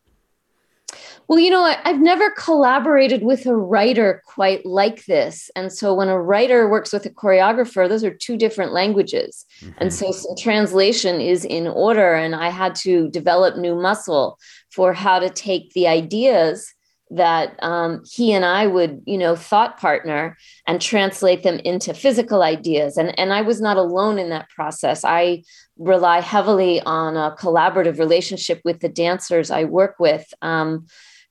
Well, 1.29 1.39
you 1.39 1.51
know, 1.51 1.63
I've 1.85 2.01
never 2.01 2.31
collaborated 2.33 3.23
with 3.23 3.47
a 3.47 3.57
writer 3.57 4.23
quite 4.27 4.67
like 4.67 5.07
this. 5.07 5.51
And 5.57 5.73
so 5.73 5.95
when 5.95 6.09
a 6.09 6.21
writer 6.21 6.69
works 6.69 6.93
with 6.93 7.07
a 7.07 7.11
choreographer, 7.11 7.89
those 7.89 8.05
are 8.05 8.13
two 8.13 8.37
different 8.37 8.73
languages. 8.73 9.47
Mm-hmm. 9.61 9.73
And 9.79 9.95
so 9.95 10.13
translation 10.39 11.21
is 11.21 11.45
in 11.45 11.67
order. 11.67 12.15
And 12.15 12.35
I 12.35 12.51
had 12.51 12.75
to 12.77 13.09
develop 13.11 13.57
new 13.57 13.75
muscle 13.75 14.39
for 14.71 14.93
how 14.93 15.21
to 15.21 15.31
take 15.31 15.73
the 15.73 15.87
ideas 15.87 16.75
that 17.15 17.63
um, 17.63 18.03
he 18.11 18.33
and 18.33 18.45
I 18.45 18.67
would, 18.67 19.03
you 19.07 19.19
know, 19.19 19.37
thought 19.37 19.79
partner 19.79 20.37
and 20.67 20.81
translate 20.81 21.43
them 21.43 21.59
into 21.59 21.93
physical 21.93 22.43
ideas. 22.43 22.97
And, 22.97 23.19
and 23.19 23.35
I 23.35 23.43
was 23.43 23.61
not 23.61 23.77
alone 23.77 24.19
in 24.19 24.31
that 24.31 24.49
process. 24.49 25.05
I 25.05 25.43
rely 25.83 26.21
heavily 26.21 26.81
on 26.83 27.17
a 27.17 27.35
collaborative 27.39 27.99
relationship 27.99 28.61
with 28.65 28.81
the 28.81 28.89
dancers 28.89 29.51
I 29.51 29.65
work 29.65 29.97
with. 29.99 30.33
Um, 30.43 30.87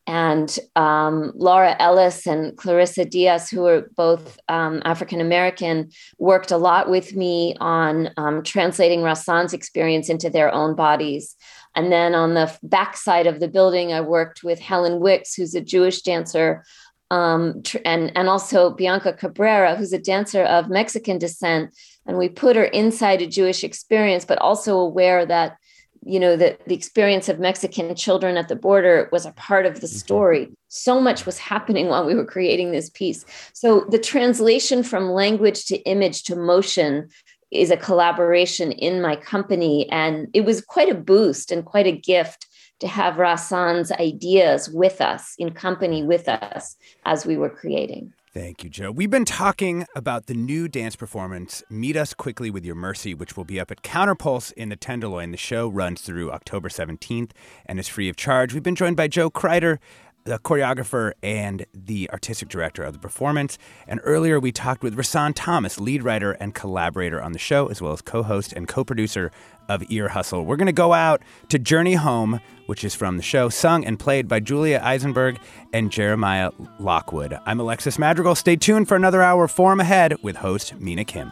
and 0.08 0.58
um, 0.76 1.32
Laura 1.36 1.76
Ellis 1.80 2.26
and 2.26 2.58
Clarissa 2.58 3.06
Diaz, 3.06 3.50
who 3.50 3.66
are 3.68 3.90
both 3.96 4.40
um, 4.50 4.82
African 4.84 5.22
American, 5.22 5.92
worked 6.18 6.52
a 6.52 6.58
lot 6.58 6.90
with 6.90 7.16
me 7.16 7.56
on 7.60 8.10
um, 8.18 8.44
translating 8.44 9.02
Rahsaan's 9.02 9.54
experience 9.54 10.10
into 10.10 10.30
their 10.30 10.52
own 10.54 10.76
bodies. 10.76 11.36
And 11.76 11.92
then 11.92 12.16
on 12.16 12.34
the 12.34 12.52
back 12.64 12.98
side 12.98 13.28
of 13.28 13.40
the 13.40 13.48
building, 13.48 13.94
I 13.94 14.02
worked 14.02 14.44
with 14.44 14.60
Helen 14.60 15.00
Wicks, 15.00 15.36
who's 15.36 15.56
a 15.56 15.62
Jewish 15.62 16.02
dancer, 16.02 16.66
um, 17.12 17.62
and, 17.86 18.12
and 18.16 18.28
also 18.28 18.72
Bianca 18.72 19.14
Cabrera, 19.14 19.76
who's 19.76 19.94
a 19.94 20.00
dancer 20.00 20.44
of 20.44 20.70
Mexican 20.70 21.20
descent. 21.20 21.74
And 22.06 22.18
we 22.18 22.30
put 22.30 22.56
her 22.56 22.66
inside 22.66 23.22
a 23.22 23.28
Jewish 23.28 23.64
experience, 23.64 24.26
but 24.26 24.40
also 24.40 24.78
aware 24.78 25.26
that 25.26 25.58
you 26.04 26.20
know 26.20 26.36
that 26.36 26.66
the 26.66 26.74
experience 26.74 27.30
of 27.30 27.38
mexican 27.38 27.94
children 27.94 28.36
at 28.36 28.48
the 28.48 28.56
border 28.56 29.08
was 29.12 29.28
a 29.28 29.34
part 29.34 29.68
of 29.68 29.82
the 29.82 29.88
mm-hmm. 29.88 29.98
story 29.98 30.50
so 30.68 31.00
much 31.00 31.28
was 31.28 31.38
happening 31.38 31.90
while 31.90 32.04
we 32.04 32.16
were 32.16 32.26
creating 32.26 32.72
this 32.72 32.90
piece 32.90 33.24
so 33.54 33.86
the 33.88 34.00
translation 34.00 34.82
from 34.82 35.12
language 35.12 35.66
to 35.66 35.78
image 35.84 36.24
to 36.24 36.36
motion 36.36 37.08
is 37.52 37.70
a 37.70 37.78
collaboration 37.78 38.72
in 38.72 39.02
my 39.02 39.16
company. 39.16 39.90
And 39.92 40.30
it 40.34 40.46
was 40.46 40.62
quite 40.62 40.90
a 40.90 40.96
boost 40.96 41.52
and 41.52 41.66
quite 41.66 41.88
a 41.88 41.92
gift 41.92 42.48
to 42.80 42.88
have 42.88 43.16
rahsaan's 43.16 43.92
ideas 43.92 44.70
with 44.70 45.02
us, 45.02 45.36
in 45.38 45.52
company 45.52 46.04
with 46.04 46.28
us 46.28 46.76
as 47.06 47.26
we 47.26 47.38
were 47.38 47.50
creating. 47.50 48.14
Thank 48.34 48.64
you, 48.64 48.70
Jo. 48.70 48.92
We've 48.92 49.10
been 49.10 49.26
talking 49.26 49.86
about 49.94 50.28
the 50.28 50.34
new 50.34 50.70
dance 50.70 50.96
performance, 50.96 51.64
Meet 51.70 51.98
Us 51.98 52.14
Quickly 52.14 52.50
with 52.50 52.64
Your 52.64 52.76
Mercy, 52.76 53.14
which 53.14 53.36
will 53.36 53.44
be 53.44 53.60
up 53.60 53.72
at 53.72 53.82
Counterpulse 53.82 54.54
in 54.54 54.70
the 54.70 54.78
Tenderloin. 54.78 55.32
The 55.32 55.38
show 55.38 55.68
runs 55.68 56.00
through 56.00 56.32
October 56.32 56.70
17th 56.70 57.32
and 57.66 57.78
is 57.78 57.90
free 57.90 58.08
of 58.08 58.16
charge. 58.16 58.54
We've 58.54 58.64
been 58.64 58.76
joined 58.76 58.96
by 58.96 59.10
Jo 59.10 59.30
Kreiter, 59.30 59.80
the 60.24 60.40
choreographer 60.40 61.12
and 61.22 61.66
the 61.74 62.10
artistic 62.12 62.48
director 62.48 62.84
of 62.84 62.94
the 62.94 63.00
performance. 63.00 63.58
And 63.86 64.00
earlier 64.06 64.40
we 64.40 64.54
talked 64.54 64.82
with 64.82 64.96
Rahsaan 64.96 65.34
Thomas, 65.36 65.78
lead 65.78 66.02
writer 66.02 66.32
and 66.32 66.56
collaborator 66.56 67.22
on 67.22 67.34
the 67.34 67.40
show, 67.40 67.68
as 67.68 67.82
well 67.82 67.92
as 67.92 68.02
co 68.02 68.24
host 68.24 68.54
and 68.54 68.66
co 68.66 68.86
producer 68.86 69.32
of 69.72 69.84
Ear 69.90 70.10
Hustle. 70.10 70.46
We're 70.46 70.58
going 70.58 70.66
to 70.68 70.74
go 70.74 70.94
out 70.94 71.22
to 71.50 71.58
Journey 71.58 71.96
Home, 71.96 72.40
which 72.66 72.84
is 72.84 72.94
from 72.94 73.18
the 73.18 73.24
show, 73.24 73.50
sung 73.50 73.86
and 73.86 73.98
played 73.98 74.28
by 74.28 74.40
Julia 74.40 74.82
Eisenberg 74.84 75.40
and 75.74 75.92
Jeremiah 75.92 76.52
Lockwood. 76.80 77.40
I'm 77.46 77.60
Alexis 77.60 77.98
Madrigal. 77.98 78.36
Stay 78.36 78.56
tuned 78.56 78.88
for 78.88 78.96
another 78.96 79.22
hour 79.22 79.46
of 79.46 79.52
Forum 79.52 79.80
Ahead 79.80 80.16
with 80.22 80.38
host 80.38 80.80
Mina 80.80 81.06
Kim. 81.06 81.32